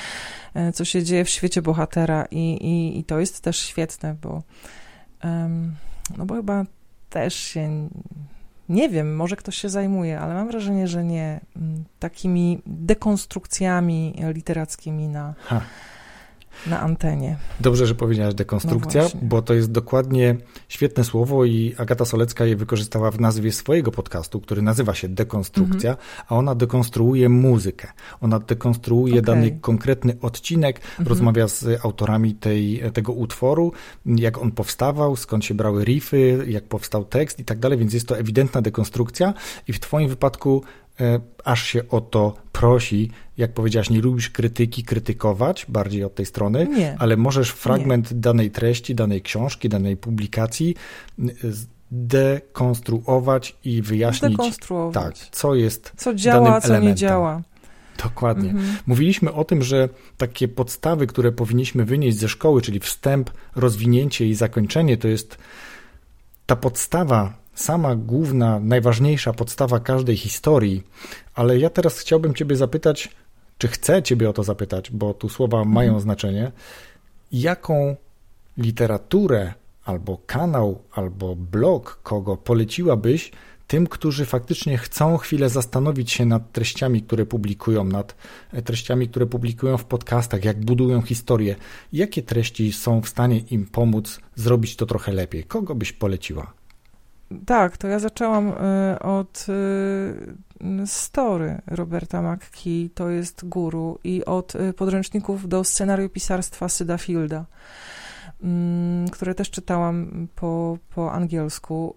[0.53, 4.43] E, co się dzieje w świecie bohatera i, i, i to jest też świetne, bo
[5.23, 5.75] um,
[6.17, 6.65] no bo chyba
[7.09, 7.89] też się
[8.69, 11.39] nie wiem, może ktoś się zajmuje, ale mam wrażenie, że nie.
[11.55, 15.35] Mm, takimi dekonstrukcjami literackimi na.
[15.39, 15.61] Ha
[16.67, 17.37] na antenie.
[17.59, 20.35] Dobrze, że powiedziałaś dekonstrukcja, no bo to jest dokładnie
[20.69, 25.91] świetne słowo i Agata Solecka je wykorzystała w nazwie swojego podcastu, który nazywa się Dekonstrukcja,
[25.91, 26.07] mhm.
[26.27, 27.87] a ona dekonstruuje muzykę.
[28.21, 29.21] Ona dekonstruuje okay.
[29.21, 31.07] dany konkretny odcinek, mhm.
[31.07, 33.71] rozmawia z autorami tej, tego utworu,
[34.05, 38.07] jak on powstawał, skąd się brały riffy, jak powstał tekst i tak dalej, więc jest
[38.07, 39.33] to ewidentna dekonstrukcja
[39.67, 40.63] i w twoim wypadku
[41.43, 43.11] aż się o to prosi.
[43.37, 46.95] Jak powiedziałaś, nie lubisz krytyki, krytykować bardziej od tej strony, nie.
[46.99, 48.17] ale możesz fragment nie.
[48.17, 50.75] danej treści, danej książki, danej publikacji
[51.91, 54.37] dekonstruować i wyjaśnić,
[54.93, 57.41] tak, co jest co działa, co nie działa.
[58.03, 58.49] Dokładnie.
[58.49, 58.77] Mhm.
[58.87, 64.35] Mówiliśmy o tym, że takie podstawy, które powinniśmy wynieść ze szkoły, czyli wstęp, rozwinięcie i
[64.35, 65.37] zakończenie, to jest
[66.45, 70.83] ta podstawa sama główna, najważniejsza podstawa każdej historii,
[71.35, 73.09] ale ja teraz chciałbym Ciebie zapytać,
[73.57, 75.73] czy chcę Ciebie o to zapytać, bo tu słowa mhm.
[75.73, 76.51] mają znaczenie,
[77.31, 77.95] jaką
[78.57, 79.53] literaturę
[79.85, 83.31] albo kanał, albo blog, kogo poleciłabyś
[83.69, 88.15] tym, którzy faktycznie chcą chwilę zastanowić się nad treściami, które publikują, nad
[88.63, 91.55] treściami, które publikują w podcastach, jak budują historię,
[91.93, 95.43] jakie treści są w stanie im pomóc zrobić to trochę lepiej?
[95.43, 96.58] Kogo byś poleciła?
[97.45, 104.55] Tak, to ja zaczęłam y, od y, story Roberta McKee, to jest guru, i od
[104.55, 107.45] y, podręczników do scenariopisarstwa Syda Fielda,
[108.43, 111.95] mm, które też czytałam po, po angielsku.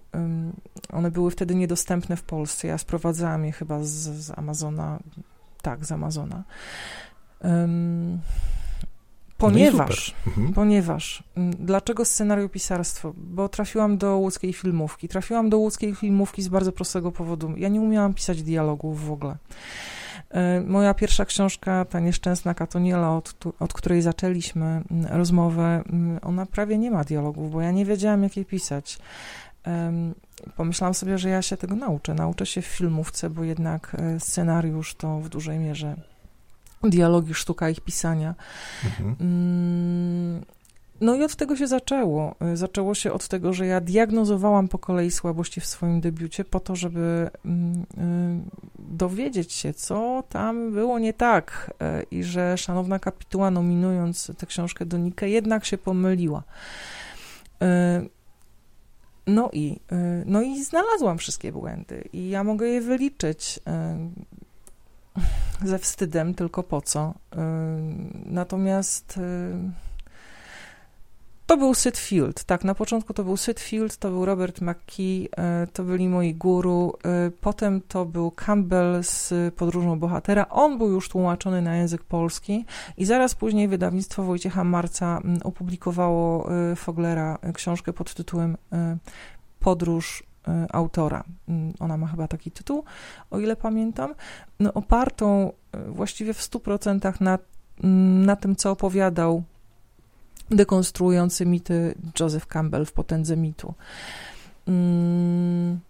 [0.93, 2.69] One były wtedy niedostępne w Polsce.
[2.69, 4.99] Ja sprowadzałam je chyba z, z Amazona.
[5.63, 6.45] Tak, z Amazona.
[9.43, 10.53] No ponieważ, Mhm.
[10.53, 11.23] ponieważ,
[11.59, 13.13] dlaczego scenariopisarstwo?
[13.17, 15.09] Bo trafiłam do łódzkiej filmówki.
[15.09, 17.53] Trafiłam do łódzkiej filmówki z bardzo prostego powodu.
[17.57, 19.37] Ja nie umiałam pisać dialogów w ogóle.
[20.31, 25.83] E, Moja pierwsza książka, ta nieszczęsna Katoniela, od, od której zaczęliśmy rozmowę,
[26.23, 28.99] ona prawie nie ma dialogów, bo ja nie wiedziałam, jak jej pisać.
[30.57, 32.15] Pomyślałam sobie, że ja się tego nauczę.
[32.15, 35.97] Nauczę się w filmówce, bo jednak e, scenariusz to w dużej mierze
[36.91, 38.35] dialogi, sztuka ich pisania.
[38.85, 39.17] Mhm.
[39.21, 40.45] Mm,
[41.03, 42.35] No i od tego się zaczęło.
[42.53, 46.61] Y, Zaczęło się od tego, że ja diagnozowałam po kolei słabości w swoim debiucie po
[46.61, 47.85] to, żeby mm, y,
[48.79, 54.87] dowiedzieć się, co tam było nie tak y, i że szanowna kapituła nominując tę książkę
[54.87, 56.43] do Nike jednak się pomyliła.
[59.27, 59.81] No i,
[60.27, 63.61] no i znalazłam wszystkie błędy i ja mogę je wyliczyć
[65.65, 67.15] ze wstydem, tylko po co.
[67.33, 67.37] Y,
[68.27, 69.71] Natomiast y,
[71.47, 75.29] to był Sid Field, tak, na początku to był Sid Field, to był Robert McKee,
[75.65, 76.93] y, to byli moi guru,
[77.41, 82.65] potem to był Campbell z Podróżą Bohatera, on był już tłumaczony na język polski
[82.97, 88.57] i zaraz później wydawnictwo Wojciecha Marca mm, opublikowało Foglera książkę pod tytułem
[89.61, 90.32] Podróż
[90.73, 91.25] autora.
[91.49, 92.85] Mm, Ona ma chyba taki tytuł,
[93.31, 94.15] o ile pamiętam,
[94.61, 95.53] no, opartą
[95.89, 97.39] y, właściwie w 100% na,
[97.85, 99.43] mm, na tym, co opowiadał
[100.51, 103.75] dekonstruujący mity Joseph Campbell w potędze mitu.
[104.69, 105.81] Mm,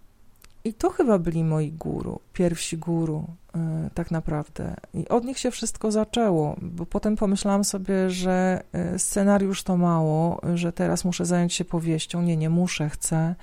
[0.65, 3.25] I to chyba byli moi guru, pierwsi guru,
[3.57, 3.59] y,
[3.95, 4.75] tak naprawdę.
[4.95, 8.63] I od nich się wszystko zaczęło, bo potem pomyślałam sobie, że
[8.97, 12.23] scenariusz to mało, że teraz muszę zająć się powieścią.
[12.23, 13.35] Nie, nie muszę, chcę.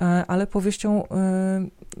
[0.00, 1.06] E, Ale powieścią y,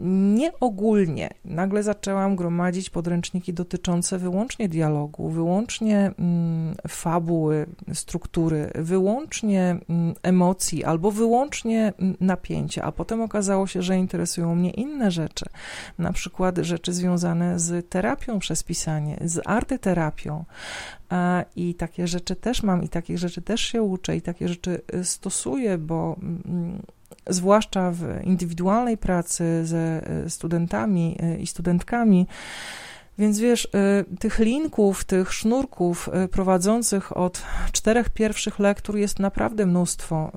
[0.00, 1.30] nie ogólnie.
[1.44, 11.10] Nagle zaczęłam gromadzić podręczniki dotyczące wyłącznie dialogu, wyłącznie mm, fabuły, struktury, wyłącznie mm, emocji albo
[11.10, 15.44] wyłącznie mm, napięcia, a potem okazało się, że interesują mnie inne rzeczy,
[15.98, 20.44] na przykład rzeczy związane z terapią przez pisanie, z artyterapią.
[21.08, 24.80] A, I takie rzeczy też mam, i takich rzeczy też się uczę, i takie rzeczy
[24.94, 26.16] y, stosuję, bo
[27.26, 32.26] zwłaszcza w indywidualnej pracy ze e, studentami e, i studentkami.
[33.18, 37.42] Więc wiesz, e, tych linków, tych sznurków prowadzących od
[37.72, 40.32] czterech pierwszych lektur jest naprawdę mnóstwo.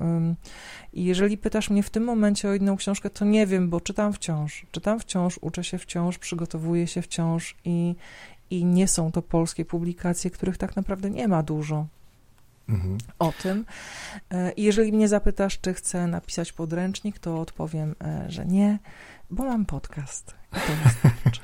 [0.92, 4.12] I jeżeli pytasz mnie w tym momencie o jedną książkę, to nie wiem, bo czytam
[4.12, 4.66] wciąż.
[4.70, 7.94] Czytam wciąż, uczę się wciąż, przygotowuję się wciąż i,
[8.50, 11.86] i nie są to polskie publikacje, których tak naprawdę nie ma dużo
[12.68, 12.98] Mhm.
[13.18, 13.64] o tym.
[14.30, 18.78] E, jeżeli mnie zapytasz, czy chcę napisać podręcznik, to odpowiem, e, że nie,
[19.30, 20.34] bo mam podcast.
[20.52, 21.40] I to wystarczy.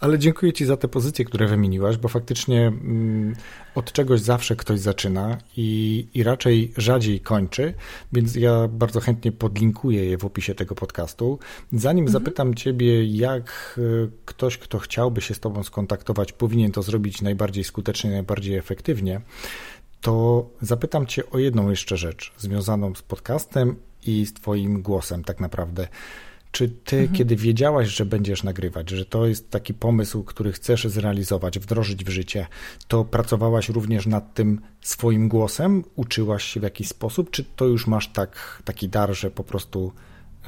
[0.00, 3.34] Ale dziękuję Ci za te pozycje, które wymieniłaś, bo faktycznie mm,
[3.74, 7.74] od czegoś zawsze ktoś zaczyna i, i raczej rzadziej kończy,
[8.12, 11.38] więc ja bardzo chętnie podlinkuję je w opisie tego podcastu.
[11.72, 12.12] Zanim Mhm.
[12.12, 17.64] zapytam Ciebie, jak y, ktoś, kto chciałby się z Tobą skontaktować, powinien to zrobić najbardziej
[17.64, 19.20] skutecznie, najbardziej efektywnie,
[20.00, 23.76] to zapytam Cię o jedną jeszcze rzecz związaną z podcastem
[24.06, 25.88] i z Twoim głosem, tak naprawdę.
[26.50, 27.16] Czy ty, Mhm.
[27.16, 32.08] kiedy wiedziałaś, że będziesz nagrywać, że to jest taki pomysł, który chcesz zrealizować, wdrożyć w
[32.08, 32.46] życie,
[32.88, 35.84] to pracowałaś również nad tym swoim głosem?
[35.96, 37.30] Uczyłaś się w jakiś sposób?
[37.30, 39.92] Czy to już masz tak, taki dar, że po prostu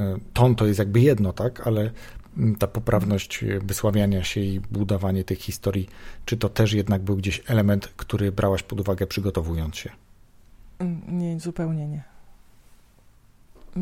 [0.00, 1.66] e, ton to jest jakby jedno, tak?
[1.66, 1.90] Ale
[2.58, 5.88] ta poprawność e, wysławiania się i budowanie tych historii,
[6.24, 9.90] czy to też jednak był gdzieś element, który brałaś pod uwagę przygotowując się?
[10.78, 12.02] Mm, Nie, zupełnie nie.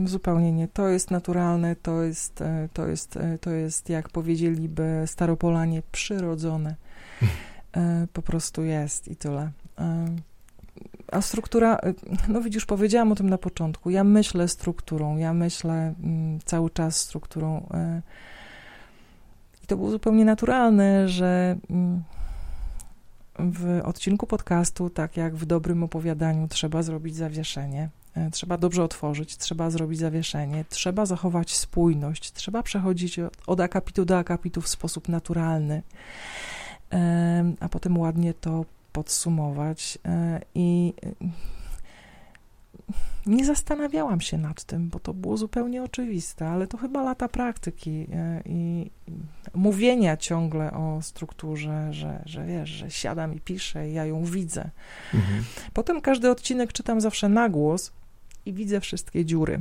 [0.05, 0.69] Zupełnie nie.
[0.69, 6.75] To jest naturalne, to jest, e, to jest, e, to jest jak powiedzieliby staropolanie, przyrodzone.
[8.13, 9.51] Po prostu jest i tyle.
[11.13, 11.79] A struktura,
[12.29, 13.91] no widzisz, powiedziałam o tym na początku.
[13.91, 17.69] Ja myślę strukturą, ja myślę mm, cały czas strukturą.
[19.69, 22.03] To było zupełnie naturalne, że mm,
[23.39, 27.89] w odcinku podcastu, tak jak w dobrym opowiadaniu, trzeba zrobić zawieszenie.
[28.15, 34.19] E, Trzeba dobrze otworzyć, trzeba zrobić zawieszenie, trzeba zachować spójność, trzeba przechodzić od, akapitu do
[34.19, 35.83] akapitu w sposób naturalny,
[36.91, 39.99] Em, a potem ładnie to podsumować.
[40.05, 41.29] E, I e,
[43.27, 48.07] nie zastanawiałam się nad tym, bo to było zupełnie oczywiste, ale to chyba lata praktyki
[48.13, 48.91] e, i
[49.55, 54.71] mówienia ciągle o strukturze, że, że wiesz, że siadam i piszę i ja ją widzę.
[55.15, 55.45] Mhm.
[55.73, 57.93] Potem każdy odcinek czytam zawsze na głos
[58.47, 59.61] i widzę wszystkie dziury.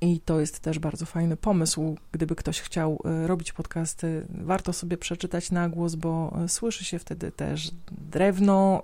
[0.00, 1.96] I to jest też bardzo fajny pomysł.
[2.12, 6.98] Gdyby ktoś chciał e, robić podcasty, warto sobie przeczytać na głos, bo e, słyszy się
[6.98, 7.70] wtedy też
[8.10, 8.82] drewno,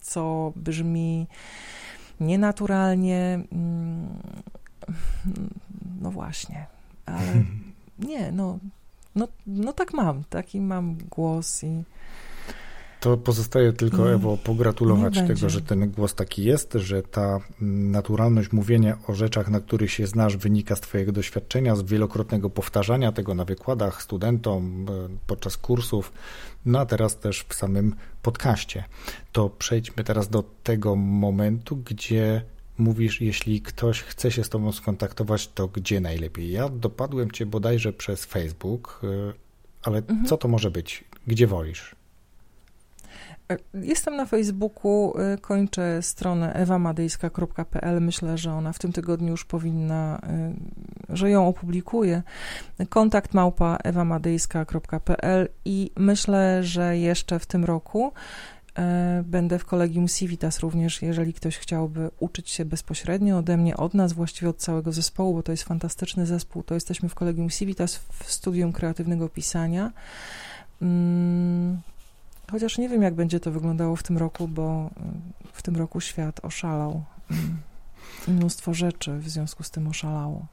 [0.00, 1.26] co brzmi
[2.20, 3.40] nienaturalnie.
[3.52, 4.08] Mm,
[6.00, 6.66] no właśnie,
[7.06, 7.44] ale
[8.08, 8.58] nie, no,
[9.14, 11.84] no, no tak mam, taki mam głos i
[13.00, 18.52] to pozostaje tylko, nie, Ewo, pogratulować tego, że ten głos taki jest, że ta naturalność
[18.52, 23.34] mówienia o rzeczach, na których się znasz, wynika z Twojego doświadczenia, z wielokrotnego powtarzania tego
[23.34, 26.12] na wykładach studentom, e, podczas kursów,
[26.66, 28.84] no a teraz też w samym podcaście.
[29.32, 32.42] To przejdźmy teraz do tego momentu, gdzie
[32.78, 36.50] mówisz, jeśli ktoś chce się z Tobą skontaktować, to gdzie najlepiej?
[36.50, 39.32] Ja dopadłem Cię bodajże przez Facebook, e,
[39.82, 40.26] ale mhm.
[40.26, 41.04] co to może być?
[41.26, 41.99] Gdzie wolisz?
[43.74, 48.00] Jestem na Facebooku, y, kończę stronę ewamadejska.pl.
[48.00, 50.20] Myślę, że ona w tym tygodniu już powinna,
[51.10, 52.22] y, że ją opublikuję.
[52.88, 58.12] Kontakt małpa ewamadejska.pl i myślę, że jeszcze w tym roku
[58.70, 63.94] y, Będę w kolegium Civitas również, jeżeli ktoś chciałby uczyć się bezpośrednio ode mnie, od
[63.94, 66.62] nas, właściwie od całego zespołu, bo to jest fantastyczny zespół.
[66.62, 69.92] To jesteśmy w kolegium Civitas w studium kreatywnego pisania.
[72.50, 74.90] Chociaż nie wiem, jak będzie to wyglądało w tym roku, bo
[75.44, 77.04] y, w tym roku świat oszalał.
[78.28, 80.46] I mnóstwo rzeczy w związku z tym oszalało.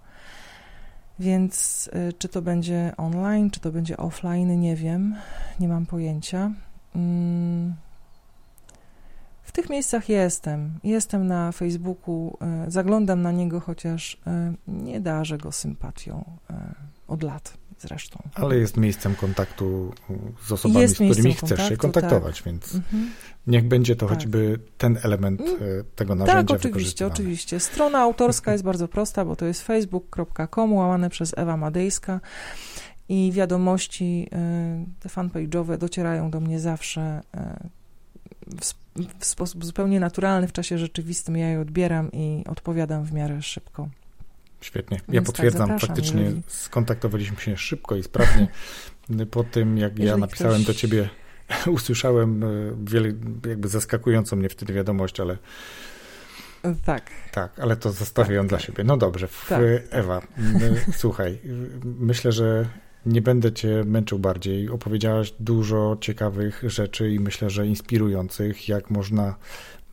[1.20, 5.16] Więc y, czy to będzie online, czy to będzie offline, nie wiem.
[5.60, 6.52] Nie mam pojęcia.
[6.96, 7.76] Mm.
[9.44, 10.80] W tych miejscach jestem.
[10.84, 12.38] Jestem na Facebooku,
[12.68, 14.22] y, zaglądam na niego, chociaż
[14.68, 16.24] nie darzę go sympatią
[17.08, 18.30] od lat zresztą.
[18.34, 19.94] Ale jest miejscem kontaktu
[20.48, 22.46] z osobami, jest z którymi chcesz kontaktu, się kontaktować, tak.
[22.46, 23.12] więc mhm.
[23.48, 24.16] niech będzie to tak.
[24.16, 25.54] choćby ten element mm.
[25.54, 27.60] e, tego narzędzia Tak, oczywiście, oczywiście.
[27.60, 32.20] Strona autorska jest bardzo prosta, bo to jest facebook.com łamane przez Ewa Madejska
[33.10, 37.70] i wiadomości, e, te fanpage'owe docierają do mnie zawsze e,
[39.20, 41.38] w sposób zupełnie naturalny, w czasie rzeczywistym.
[41.38, 43.90] Ja je odbieram i odpowiadam w miarę szybko.
[44.68, 44.98] Świetnie.
[44.98, 46.42] Ja Więc tak, potwierdzam, tak, faktycznie jeżeli...
[46.48, 48.48] skontaktowaliśmy się szybko i sprawnie.
[49.32, 50.66] Po tym, jak jeżeli ja napisałem ktoś...
[50.66, 51.10] do ciebie,
[51.68, 52.48] usłyszałem e,
[52.84, 53.14] wiele,
[53.50, 55.38] jakby zaskakującą mnie wtedy wiadomość, ale
[56.86, 57.12] tak.
[57.32, 58.84] Tak, ale to zostawię ją tak, dla siebie.
[58.84, 59.62] No dobrze, tak.
[59.90, 60.22] Ewa,
[61.02, 61.40] słuchaj,
[61.84, 62.66] myślę, że
[63.06, 64.70] nie będę cię męczył bardziej.
[64.70, 69.36] Opowiedziałaś dużo ciekawych rzeczy i myślę, że inspirujących, jak można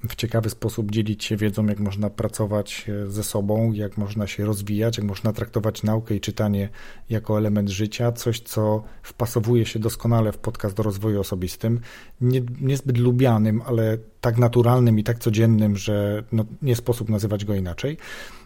[0.09, 4.45] w ciekawy sposób dzielić się wiedzą, jak można pracować e, ze sobą, jak można się
[4.45, 6.69] rozwijać, jak można traktować naukę i czytanie
[7.11, 11.81] jako element życia, coś, co wpasowuje się doskonale w podcast o rozwoju osobistym,
[12.21, 17.55] nie, niezbyt lubianym, ale tak naturalnym i tak codziennym, że no, nie sposób nazywać go
[17.55, 17.97] inaczej.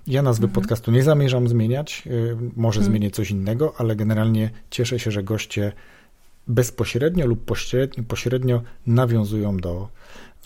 [0.07, 0.55] Ja nazwy mhm.
[0.55, 2.11] podcastu nie zamierzam zmieniać, e,
[2.57, 2.93] może mhm.
[2.93, 5.73] zmienię coś innego, ale generalnie cieszę się, że goście
[6.49, 9.89] bezpośrednio lub pośrednio, pośrednio nawiązują do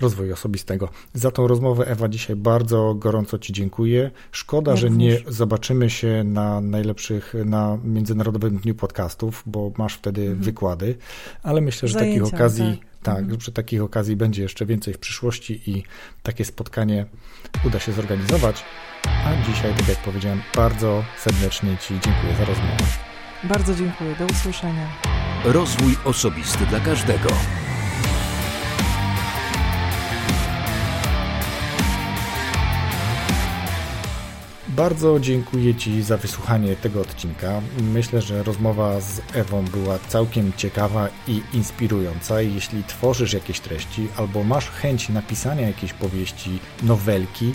[0.03, 0.89] rozwoju osobistego.
[1.15, 4.11] Za tą rozmowę, Ewa, dzisiaj bardzo gorąco Ci dziękuję.
[4.33, 10.41] Szkoda, że nie zobaczymy się na najlepszych, na Międzynarodowym Dniu Podcastów, bo masz wtedy mhm.
[10.41, 10.97] wykłady,
[11.43, 13.41] ale myślę, że Zajęcia, takich okazji, tak, tak mhm.
[13.41, 15.83] że takich okazji będzie jeszcze więcej w przyszłości i
[16.23, 17.07] takie spotkanie
[17.67, 18.65] uda się zorganizować.
[19.07, 22.85] A dzisiaj, tak jak powiedziałem, bardzo serdecznie Ci dziękuję za rozmowę.
[23.45, 24.17] Bardzo dziękuję.
[24.19, 24.89] Do usłyszenia.
[25.45, 27.29] Rozwój osobisty dla każdego.
[34.77, 37.61] Bardzo dziękuję Ci za wysłuchanie tego odcinka.
[37.81, 42.41] Myślę, że rozmowa z Ewą była całkiem ciekawa i inspirująca.
[42.41, 47.53] Jeśli tworzysz jakieś treści albo masz chęć napisania jakiejś powieści, nowelki,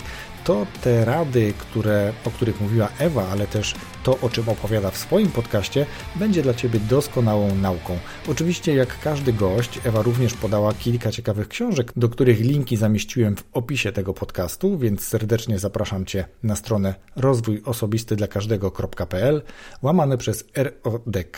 [0.48, 3.74] to te rady, które, o których mówiła Ewa, ale też
[4.04, 5.86] to, o czym opowiada w swoim podcaście,
[6.16, 7.98] będzie dla Ciebie doskonałą nauką.
[8.28, 13.44] Oczywiście, jak każdy gość, Ewa również podała kilka ciekawych książek, do których linki zamieściłem w
[13.52, 19.42] opisie tego podcastu, więc serdecznie zapraszam Cię na stronę rozwój osobisty dla każdego.pl
[19.82, 21.36] łamane przez RODK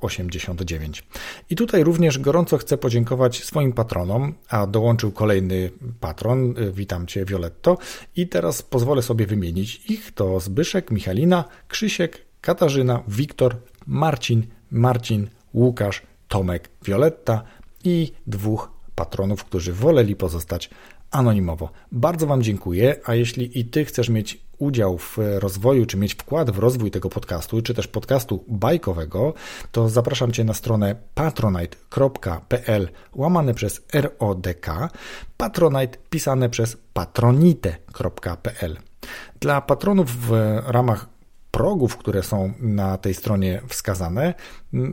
[0.00, 1.04] 089.
[1.50, 5.70] I tutaj również gorąco chcę podziękować swoim patronom, a dołączył kolejny
[6.00, 7.78] patron, witam Cię Violetto
[8.16, 13.56] i teraz pozwolę sobie wymienić ich, to Zbyszek, Michalina, Krzysiek, Katarzyna, Wiktor,
[13.86, 17.42] Marcin, Marcin, Łukasz, Tomek, Wioletta
[17.84, 20.70] i dwóch patronów, którzy woleli pozostać
[21.10, 21.70] anonimowo.
[21.92, 26.50] Bardzo Wam dziękuję, a jeśli i Ty chcesz mieć udział w rozwoju, czy mieć wkład
[26.50, 29.34] w rozwój tego podcastu, czy też podcastu bajkowego,
[29.72, 34.66] to zapraszam Cię na stronę patronite.pl łamane przez RODK,
[35.36, 38.76] patronite pisane przez patronite.pl.
[39.40, 40.32] Dla patronów w
[40.66, 41.06] ramach
[41.50, 44.34] progów, które są na tej stronie wskazane,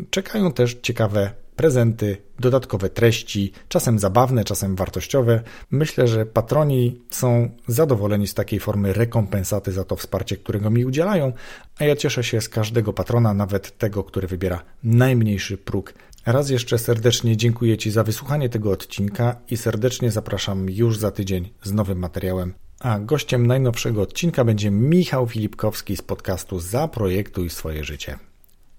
[0.09, 5.41] czekają też ciekawe prezenty, dodatkowe treści, czasem zabawne, czasem wartościowe.
[5.71, 11.33] Myślę, że patroni są zadowoleni z takiej formy rekompensaty za to wsparcie, którego mi udzielają,
[11.79, 15.93] a ja cieszę się z każdego patrona, nawet tego, który wybiera najmniejszy próg.
[16.25, 21.49] Raz jeszcze serdecznie dziękuję Ci za wysłuchanie tego odcinka i serdecznie zapraszam już za tydzień
[21.63, 22.53] z nowym materiałem.
[22.79, 28.19] A gościem najnowszego odcinka będzie Michał Filipkowski z podcastu Zaprojektuj swoje życie.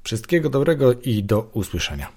[0.02, 2.16] Wszystkiego dobrego i do usłyszenia.